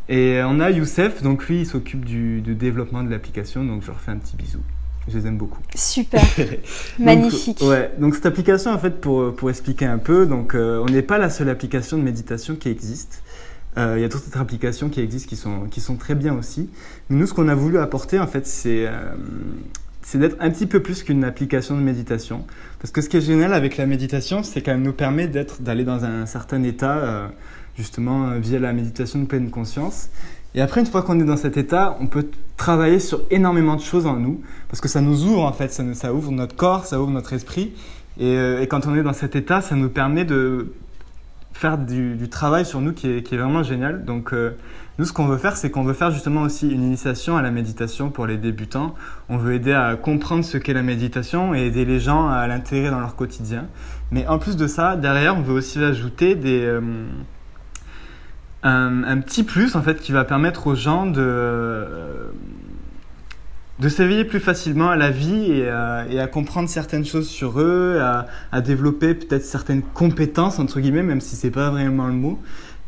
[0.08, 4.00] Et on a Youssef, donc lui il s'occupe du, développement de l'application, donc je leur
[4.00, 4.60] fais un petit bisou.
[5.08, 5.62] Je les aime beaucoup.
[5.76, 6.22] Super,
[7.00, 7.62] magnifique.
[7.62, 11.20] ouais, donc cette application en fait pour, pour expliquer un peu, donc on n'est pas
[11.20, 13.22] la seule application de méditation qui existe.
[13.80, 15.30] Euh, il y a toutes ces applications qui existent
[15.70, 16.70] qui sont, très bien aussi.
[17.10, 19.14] nous, ce qu'on a voulu apporter, en fait, c'est euh,
[20.02, 22.46] c'est d'être un petit peu plus qu'une application de méditation.
[22.80, 25.28] Parce que ce qui est génial avec la méditation, c'est qu'elle nous permet
[25.60, 27.28] d'aller dans un certain état, euh,
[27.78, 30.10] justement, via la méditation de pleine conscience.
[30.56, 32.26] Et après, une fois qu'on est dans cet état, on peut
[32.58, 36.14] travailler sur énormément de choses en nous, parce que ça nous ouvre, en fait, ça,
[36.14, 37.74] ouvre notre corps, ça ouvre notre esprit.
[38.20, 40.74] Et quand on est dans cet état, ça nous permet de
[41.54, 44.06] faire du, travail sur nous qui est, vraiment génial.
[44.06, 44.52] Donc, euh,
[44.98, 47.52] nous, ce qu'on veut faire, c'est qu'on veut faire justement aussi une initiation à la
[47.52, 48.96] méditation pour les débutants.
[49.30, 52.90] On veut aider à comprendre ce qu'est la méditation et aider les gens à l'intégrer
[52.90, 53.66] dans leur quotidien.
[54.12, 56.82] Mais en plus de ça, derrière, on veut aussi ajouter des, euh,
[58.64, 61.86] un, un, petit plus en fait qui va permettre aux gens de
[63.80, 68.00] de s'éveiller plus facilement à la vie et à, comprendre certaines choses sur eux,
[68.52, 72.40] à, développer peut-être certaines compétences entre guillemets, même si c'est pas vraiment le mot.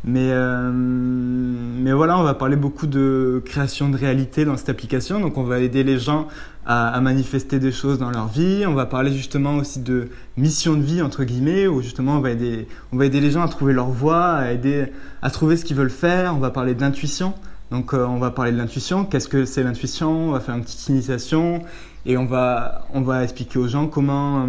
[0.03, 5.19] Mais, euh, mais voilà, on va parler beaucoup de création de réalité dans cette application.
[5.19, 6.27] Donc on va aider les gens
[6.65, 8.65] à, manifester des choses dans leur vie.
[8.67, 12.31] On va parler justement aussi de mission de vie entre guillemets, où justement on va
[12.31, 14.87] aider, on va aider les gens à trouver leur voie, à aider
[15.21, 16.35] à trouver ce qu'ils veulent faire.
[16.35, 17.35] On va parler d'intuition.
[17.71, 20.61] Donc euh, on va parler de l'intuition, qu'est-ce que c'est l'intuition, on va faire une
[20.61, 21.61] petite initiation
[22.05, 24.47] et on va, on va expliquer aux gens comment,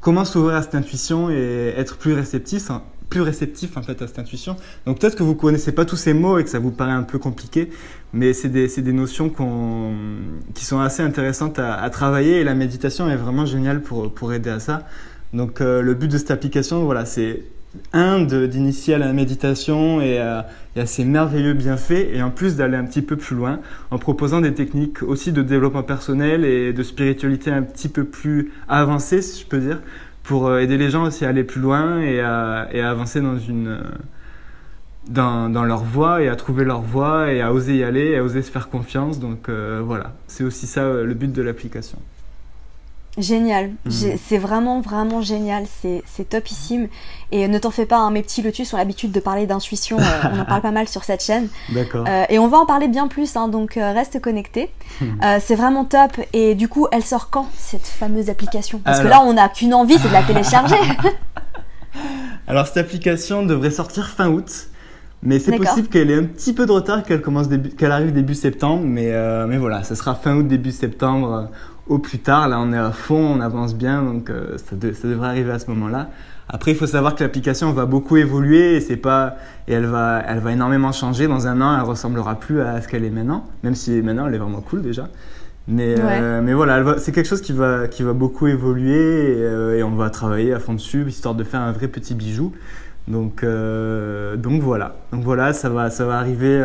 [0.00, 4.06] comment s'ouvrir à cette intuition et être plus réceptif, hein, plus réceptif en fait à
[4.06, 4.56] cette intuition.
[4.84, 7.04] Donc peut-être que vous connaissez pas tous ces mots et que ça vous paraît un
[7.04, 7.70] peu compliqué,
[8.12, 9.30] mais c'est des, des, notions
[10.54, 14.34] qui sont assez intéressantes à, à, travailler et la méditation est vraiment géniale pour, pour
[14.34, 14.82] aider à ça.
[15.32, 17.44] Donc euh, le but de cette application, voilà, c'est
[17.92, 20.46] un, d'initier à la méditation et à,
[20.84, 23.60] ses merveilleux bienfaits, et en plus d'aller un petit peu plus loin
[23.90, 28.52] en proposant des techniques aussi de développement personnel et de spiritualité un petit peu plus
[28.68, 29.80] avancées, si je peux dire,
[30.22, 33.78] pour euh, aider les gens aussi à aller plus loin et à, avancer dans une,
[35.08, 38.18] dans, dans, leur voie et à trouver leur voie et à oser y aller, et
[38.18, 39.18] à oser se faire confiance.
[39.18, 41.98] Donc voilà, c'est aussi ça le but de l'application.
[43.18, 43.90] Génial, mm.
[44.22, 46.88] c'est vraiment vraiment génial, c'est topissime.
[47.32, 50.02] Et ne t'en fais pas, hein, mes petits lotus ont l'habitude de parler d'intuition, euh,
[50.32, 51.48] on en parle pas mal sur cette chaîne.
[51.72, 52.04] D'accord.
[52.06, 54.70] Euh, et on va en parler bien plus, hein, donc euh, reste connecté.
[55.40, 56.12] c'est vraiment top.
[56.34, 58.80] Et du coup, elle sort quand cette fameuse application?
[58.84, 60.76] Parce que là, on n'a qu'une envie, c'est de la télécharger.
[62.46, 64.68] Alors cette application devrait sortir fin août.
[65.22, 67.46] Mais c'est possible qu'elle ait un petit peu de retard, qu'elle commence
[67.78, 69.10] qu'elle arrive début septembre, mais,
[69.48, 71.48] mais voilà, ce sera fin août, début septembre
[71.88, 72.48] au plus tard.
[72.48, 75.58] Là, on est à fond, on avance bien, donc euh, ça, ça, devrait arriver à
[75.58, 76.10] ce moment-là.
[76.48, 80.22] Après, il faut savoir que l'application va beaucoup évoluer et c'est pas et elle va
[80.26, 81.26] elle va énormément changer.
[81.26, 84.34] Dans un an, elle ressemblera plus à ce qu'elle est maintenant, même si maintenant elle
[84.34, 85.08] est vraiment cool déjà.
[85.66, 89.76] Mais euh, mais voilà, c'est quelque chose qui va qui va beaucoup évoluer et, euh,
[89.76, 92.52] et, on va travailler à fond dessus histoire de faire un vrai petit bijou.
[93.08, 96.64] Donc donc voilà, donc voilà, ça va ça va arriver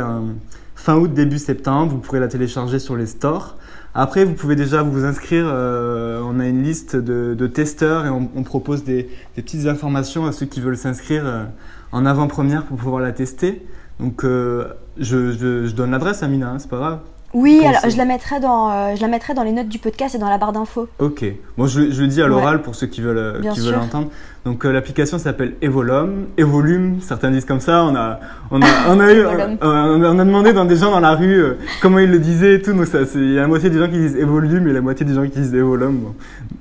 [0.76, 1.92] fin août début septembre.
[1.94, 3.58] Vous pourrez la télécharger sur les stores.
[3.94, 5.46] Après, vous pouvez déjà vous inscrire.
[5.48, 10.46] Euh, on a une liste de, testeurs et on, propose des, petites informations à ceux
[10.46, 11.44] qui veulent s'inscrire euh,
[11.92, 13.66] en avant-première pour pouvoir la tester.
[14.00, 17.00] Donc, euh, je, donne l'adresse à Mina, hein, c'est pas grave.
[17.34, 20.16] Oui, alors, je la mettrai dans, euh, je la mettrai dans les notes du podcast
[20.16, 20.88] et dans la barre d'infos.
[21.00, 21.24] Ok.
[21.58, 24.10] Bon, je, je le dis à l'oral pour ceux qui veulent, euh, qui veulent entendre.
[24.44, 27.86] Donc euh, l'application s'appelle Evolum, Evolume, certains disent comme ça.
[27.86, 29.26] On a, on a, on a eu,
[29.62, 31.44] on a demandé dans des gens dans la rue
[31.82, 32.74] comment ils le disaient et tout.
[32.74, 34.82] Donc ça, c'est, il y a la moitié des gens qui disent Evolume et la
[34.82, 36.14] moitié des gens qui disent Evolum.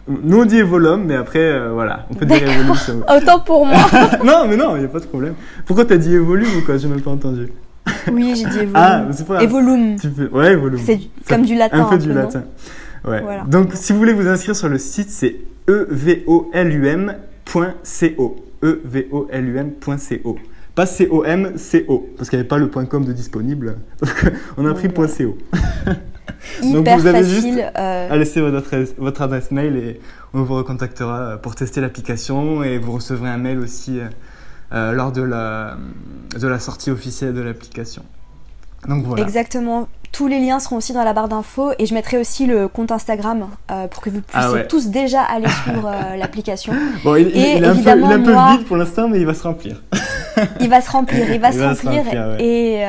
[0.08, 3.04] Nous on dit Evolum, mais après voilà, on peut dire Evolume.
[3.16, 3.78] Autant pour moi.
[4.24, 5.34] non, mais non, il y a pas de problème.
[5.66, 6.76] Pourquoi t'as dit Evolume ou quoi?
[6.76, 7.48] J'ai même pas entendu.
[8.12, 8.72] Oui, j'ai dit Evolum.
[8.74, 9.96] Ah, c'est pas Evolum.
[10.32, 10.80] Ouais, Evolum.
[10.84, 11.80] C'est comme du latin.
[11.80, 12.44] Un peu du latin.
[13.06, 13.22] Ouais.
[13.46, 15.36] Donc, si vous voulez vous inscrire sur le site, c'est
[15.68, 16.50] evolum.co.
[18.62, 20.38] evolum.co.
[20.74, 22.08] Pas C-O-M, C-O.
[22.16, 23.78] Parce qu'il n'y avait pas le .com de disponible.
[24.56, 25.02] on a pris .co.
[26.62, 30.00] Donc vous avez juste euh, à laisser votre adresse, votre adresse mail et
[30.32, 33.98] on vous recontactera pour tester l'application et vous recevrez un mail aussi
[34.72, 35.76] euh, euh, lors de la,
[36.38, 38.02] de la sortie officielle de l'application.
[38.88, 39.22] Donc voilà.
[39.22, 39.88] Exactement.
[40.12, 42.90] Tous les liens seront aussi dans la barre d'infos et je mettrai aussi le compte
[42.90, 46.72] Instagram euh, pour que vous ah puissiez tous déjà aller suivre euh, l'application.
[47.04, 49.44] Bon, il, est un peu, il, un peu, vide pour l'instant, mais il va se
[49.44, 49.82] remplir.
[50.60, 52.04] il va se remplir, il va, se, remplir
[52.40, 52.82] et,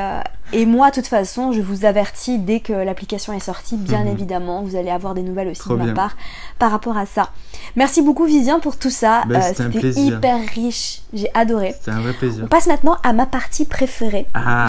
[0.53, 4.11] et moi, de toute façon, je vous avertis dès que l'application est sortie, bien mhm.
[4.11, 6.15] évidemment, vous allez avoir des nouvelles aussi de ma part
[6.59, 7.29] par rapport à ça.
[7.75, 9.23] Merci beaucoup Vivien pour tout ça.
[9.27, 11.73] Ben, C'était hyper riche, j'ai adoré.
[11.77, 12.43] C'était un vrai plaisir.
[12.45, 14.27] On passe maintenant à ma partie préférée.
[14.33, 14.67] Ah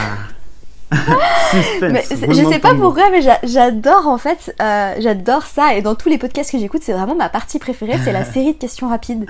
[1.81, 5.75] mais je sais pas pourquoi, mais j'adore en fait, euh, j'adore ça.
[5.75, 8.53] Et dans tous les podcasts que j'écoute, c'est vraiment ma partie préférée, c'est la série
[8.53, 9.27] de questions rapides.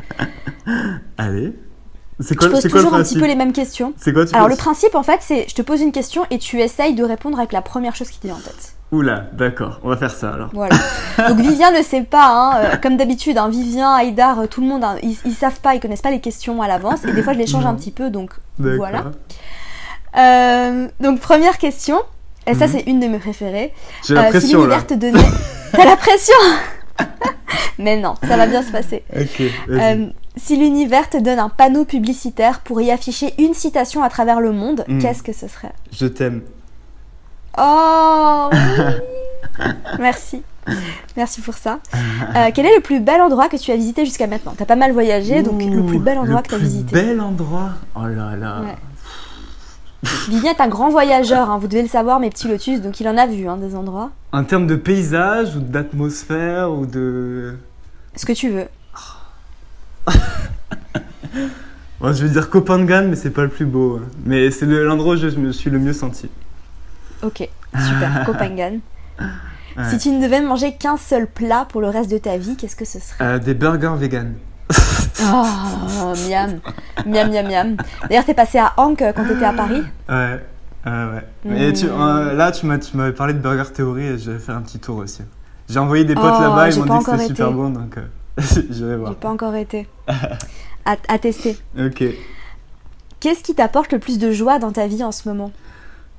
[1.18, 1.52] Allez.
[2.22, 3.92] C'est quoi, je pose toujours un petit peu les mêmes questions.
[3.96, 6.60] C'est quoi Alors le principe en fait, c'est je te pose une question et tu
[6.60, 8.74] essayes de répondre avec la première chose qui te vient en tête.
[8.92, 10.50] Oula, d'accord, on va faire ça alors.
[10.52, 10.76] Voilà.
[11.28, 14.66] Donc Vivien ne sait pas, hein, euh, comme d'habitude, hein, Vivien, Aïdar, euh, tout le
[14.66, 17.22] monde, hein, ils, ils, savent pas, ils connaissent pas les questions à l'avance et des
[17.22, 19.12] fois je les change un petit peu, donc voilà.
[20.18, 22.02] Euh, donc première question,
[22.46, 22.72] et ça mhm.
[22.72, 23.72] c'est une de mes préférées.
[24.06, 25.24] J'ai la pression si l'univers te donnait,
[25.72, 26.34] t'as la pression
[27.78, 29.04] Mais non, ça va bien se passer.
[29.16, 29.42] Ok.
[30.36, 34.52] Si l'univers te donne un panneau publicitaire pour y afficher une citation à travers le
[34.52, 34.98] monde, hmm.
[34.98, 35.72] qu'est-ce que ce serait?
[35.92, 36.42] Je t'aime.
[37.58, 38.48] Oh
[39.98, 40.42] Merci.
[41.16, 41.80] Merci pour ça.
[42.36, 44.54] Euh, quel est le plus bel endroit que tu as visité jusqu'à maintenant?
[44.56, 46.92] T'as pas mal voyagé, donc le plus bel endroit que tu as visité.
[46.92, 47.70] Bel endroit?
[47.94, 48.62] Oh là là
[50.28, 53.08] Vivien est un grand voyageur, hein, vous devez le savoir, mes petits lotus, donc il
[53.08, 54.10] en a vu hein, des endroits.
[54.32, 57.56] En termes de paysage ou d'atmosphère ou de.
[58.16, 58.66] Ce que tu veux.
[62.02, 63.96] Je vais dire Copenhague, mais c'est pas le plus beau.
[63.96, 64.08] Hein.
[64.24, 66.28] Mais c'est l'endroit où je me suis le mieux senti.
[67.22, 68.80] Ok, super, Copenhague.
[69.88, 72.76] Si tu ne devais manger qu'un seul plat pour le reste de ta vie, qu'est-ce
[72.76, 73.24] que ce serait?
[73.24, 74.34] Euh, Des burgers vegan.
[75.22, 76.60] oh, miam,
[77.06, 77.76] miam, miam, miam.
[78.08, 79.82] D'ailleurs, t'es passé à Hank quand t'étais à Paris?
[80.08, 80.40] Ouais,
[80.84, 81.22] ouais.
[81.44, 82.00] Mais tu, hmm.
[82.00, 84.98] euh, là, tu m'avais parlé de Burger Theory et je vais faire un petit tour
[84.98, 85.22] aussi.
[85.68, 87.96] J'ai envoyé des potes oh, là-bas, ils m'ont dit que c'était super bon, donc...
[87.96, 88.02] Euh,
[88.70, 89.12] J'irai voir.
[89.12, 89.86] J'ai pas encore été.
[90.84, 91.56] à, tester.
[91.78, 92.04] Ok.
[93.20, 95.52] Qu'est-ce qui t'apporte le plus de joie dans ta vie en ce moment?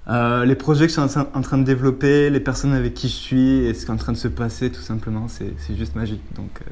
[0.07, 3.13] Euh, Les projets que je suis en train de développer, les personnes avec qui je
[3.13, 6.21] suis et ce qui est en train de se passer, tout simplement, c'est juste magique.
[6.35, 6.71] Donc, euh,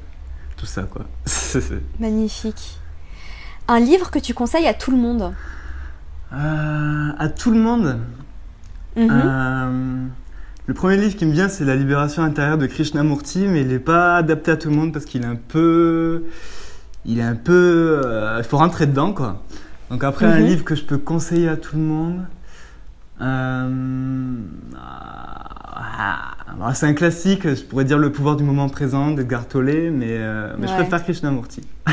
[0.57, 1.05] tout ça, quoi.
[1.99, 2.77] Magnifique.
[3.67, 5.33] Un livre que tu conseilles à tout le monde?
[6.33, 7.99] Euh, À tout le monde?
[8.97, 10.07] Mm-hmm.
[10.67, 13.79] Le premier livre qui me vient, c'est La libération intérieure de Krishnamurti, mais il n'est
[13.79, 16.23] pas adapté à tout le monde parce qu'il est un peu.
[17.06, 18.02] Il est un peu.
[18.06, 19.43] Euh, il faut rentrer dedans, quoi.
[19.89, 20.45] Donc après, un Mhm.
[20.45, 22.22] livre que je peux conseiller à tout le monde.
[23.22, 24.36] Euh,
[26.63, 30.07] ah, c'est un classique, je pourrais dire Le pouvoir du moment présent d'Edgar Tolle, mais,
[30.09, 30.80] euh, mais je Ouais.
[30.80, 31.61] préfère Krishnamurti.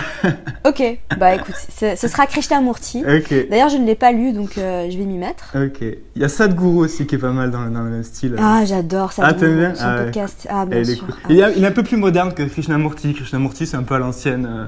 [0.66, 0.82] Ok,
[1.18, 3.04] bah écoute, ce sera Krishnamurti.
[3.06, 5.54] Ok, D'ailleurs, je ne l'ai pas lu, donc euh, je vais m'y mettre.
[5.56, 5.80] ok.
[6.16, 8.34] Il y a Sadhguru aussi qui est pas mal dans, dans le même style.
[8.38, 9.22] Ah, j'adore ça.
[9.24, 9.46] Ah, Son
[9.80, 10.04] Ah ouais.
[10.04, 10.46] podcast.
[10.50, 11.06] Ah, bien sûr.
[11.06, 11.14] cool.
[11.22, 11.26] Ah.
[11.30, 13.14] Il, est, il est un peu plus moderne que Krishnamurti.
[13.14, 14.66] Krishnamurti, c'est un peu à l'ancienne, euh,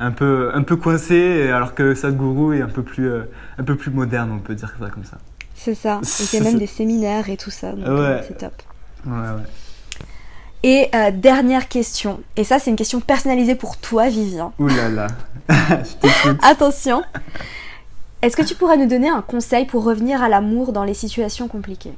[0.00, 3.10] un, peu, un peu coincé, alors que Sadhguru est un peu, plus,
[3.58, 5.16] un peu plus moderne, on peut dire ça comme ça.
[5.62, 6.00] C'est ça.
[6.02, 7.72] Il fait même des séminaires et tout ça.
[7.72, 7.90] donc, Ouais.
[8.00, 8.52] euh, c'est top.
[9.06, 9.42] Ouais, ouais.
[10.62, 12.20] Et euh, dernière question.
[12.36, 14.52] Et ça, c'est une question personnalisée pour toi, Vivien.
[14.58, 15.06] Ouh là là,
[15.48, 16.30] je.
[16.42, 17.02] Attention.
[18.22, 21.48] Est-ce que tu pourrais nous donner un conseil pour revenir à l'amour dans les situations
[21.48, 21.94] compliquées?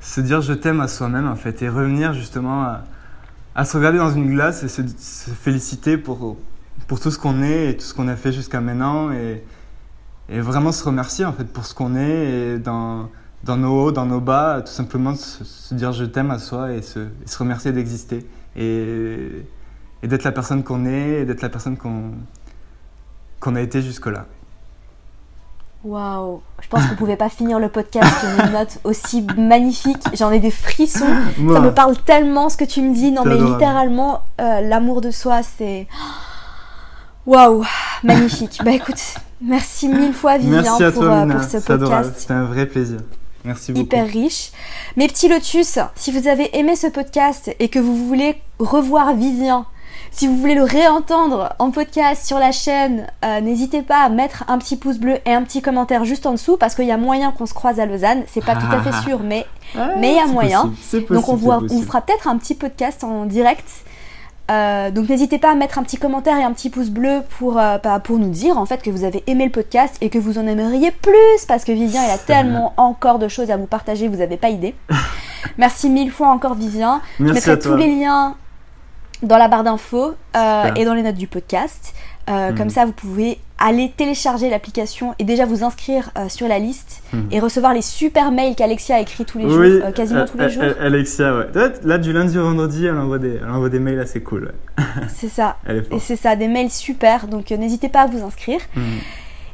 [0.00, 2.82] Se dire je t'aime à soi-même en fait et revenir justement à,
[3.54, 6.36] à se regarder dans une glace et se, se féliciter pour,
[6.88, 9.44] pour tout ce qu'on est et tout ce qu'on a fait jusqu'à maintenant et,
[10.32, 13.08] et vraiment se remercier en fait pour ce qu'on est et dans,
[13.44, 16.72] dans nos hauts, dans nos bas, tout simplement se, se dire je t'aime à soi
[16.72, 18.26] et se, et se remercier d'exister
[18.56, 19.46] et,
[20.02, 22.12] et d'être la personne qu'on est et d'être la personne qu'on
[23.40, 24.26] qu'on a été jusque-là.
[25.84, 30.02] Waouh Je pense qu'on ne pouvait pas finir le podcast sur une note aussi magnifique.
[30.14, 31.12] J'en ai des frissons.
[31.36, 33.10] Ça me parle tellement ce que tu me dis.
[33.10, 33.52] Non, mais adorable.
[33.52, 35.88] littéralement, euh, l'amour de soi, c'est.
[37.26, 37.64] Waouh
[38.04, 38.60] Magnifique.
[38.64, 42.12] bah écoute, merci mille fois, Vivien, merci à pour, toi euh, pour ce podcast.
[42.16, 42.98] c'était un vrai plaisir.
[43.44, 43.84] Merci beaucoup.
[43.84, 44.52] hyper riche.
[44.96, 49.66] Mes petits lotus, si vous avez aimé ce podcast et que vous voulez revoir Vivien,
[50.12, 54.44] si vous voulez le réentendre en podcast sur la chaîne, euh, n'hésitez pas à mettre
[54.46, 56.96] un petit pouce bleu et un petit commentaire juste en dessous parce qu'il y a
[56.98, 58.22] moyen qu'on se croise à Lausanne.
[58.28, 60.62] C'est pas tout à fait sûr, mais Ah, mais il y a moyen.
[60.62, 63.64] possible, c'est possible, donc on, voit, on fera peut-être un petit podcast en direct.
[64.50, 67.58] Euh, donc n'hésitez pas à mettre un petit commentaire et un petit pouce bleu pour,
[67.58, 70.18] euh, bah, pour nous dire en fait que vous avez aimé le podcast et que
[70.18, 73.66] vous en aimeriez plus parce que Vivien il a tellement encore de choses à vous
[73.66, 74.74] partager, vous n'avez pas idée.
[75.58, 77.00] Merci mille fois encore Vivien.
[77.20, 77.72] Je à mettrai toi.
[77.72, 78.34] tous les liens
[79.22, 81.94] dans la barre d'infos euh, et dans les notes du podcast.
[82.30, 82.58] Euh, Mhm.
[82.58, 87.02] Comme ça, vous pouvez aller télécharger l'application et déjà vous inscrire euh, sur la liste
[87.12, 87.26] Mhm.
[87.32, 90.38] et recevoir les super mails qu'Alexia a écrit tous les jours, Oui, euh, quasiment tous
[90.38, 90.62] les jours.
[90.80, 91.46] Alexia, ouais.
[91.84, 94.52] Là, du lundi au vendredi, elle envoie des, elle envoie des mails assez cool.
[94.78, 94.84] ouais.
[95.14, 95.56] C'est ça.
[95.66, 98.60] Elle est Et c'est ça, des mails super, donc n'hésitez pas à vous inscrire.
[98.76, 98.82] Mhm.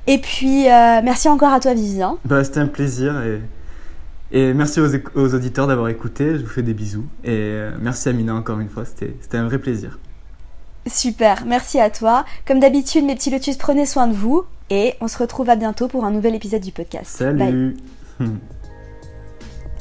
[0.07, 0.64] Et puis,
[1.05, 2.16] merci encore à toi, Vivien.
[2.25, 3.41] Bah, c'était un plaisir et,
[4.33, 6.33] et merci aux, aux auditeurs d'avoir écouté.
[6.39, 8.85] Je vous fais des bisous et merci à Mina encore une fois.
[8.87, 9.99] C'était un vrai plaisir.
[10.89, 12.24] Super, merci à toi.
[12.47, 15.89] Comme d'habitude, mes petits lotus, prenez soin de vous et on se retrouve à bientôt
[15.89, 17.22] pour un nouvel épisode du podcast.
[17.22, 17.76] Bye.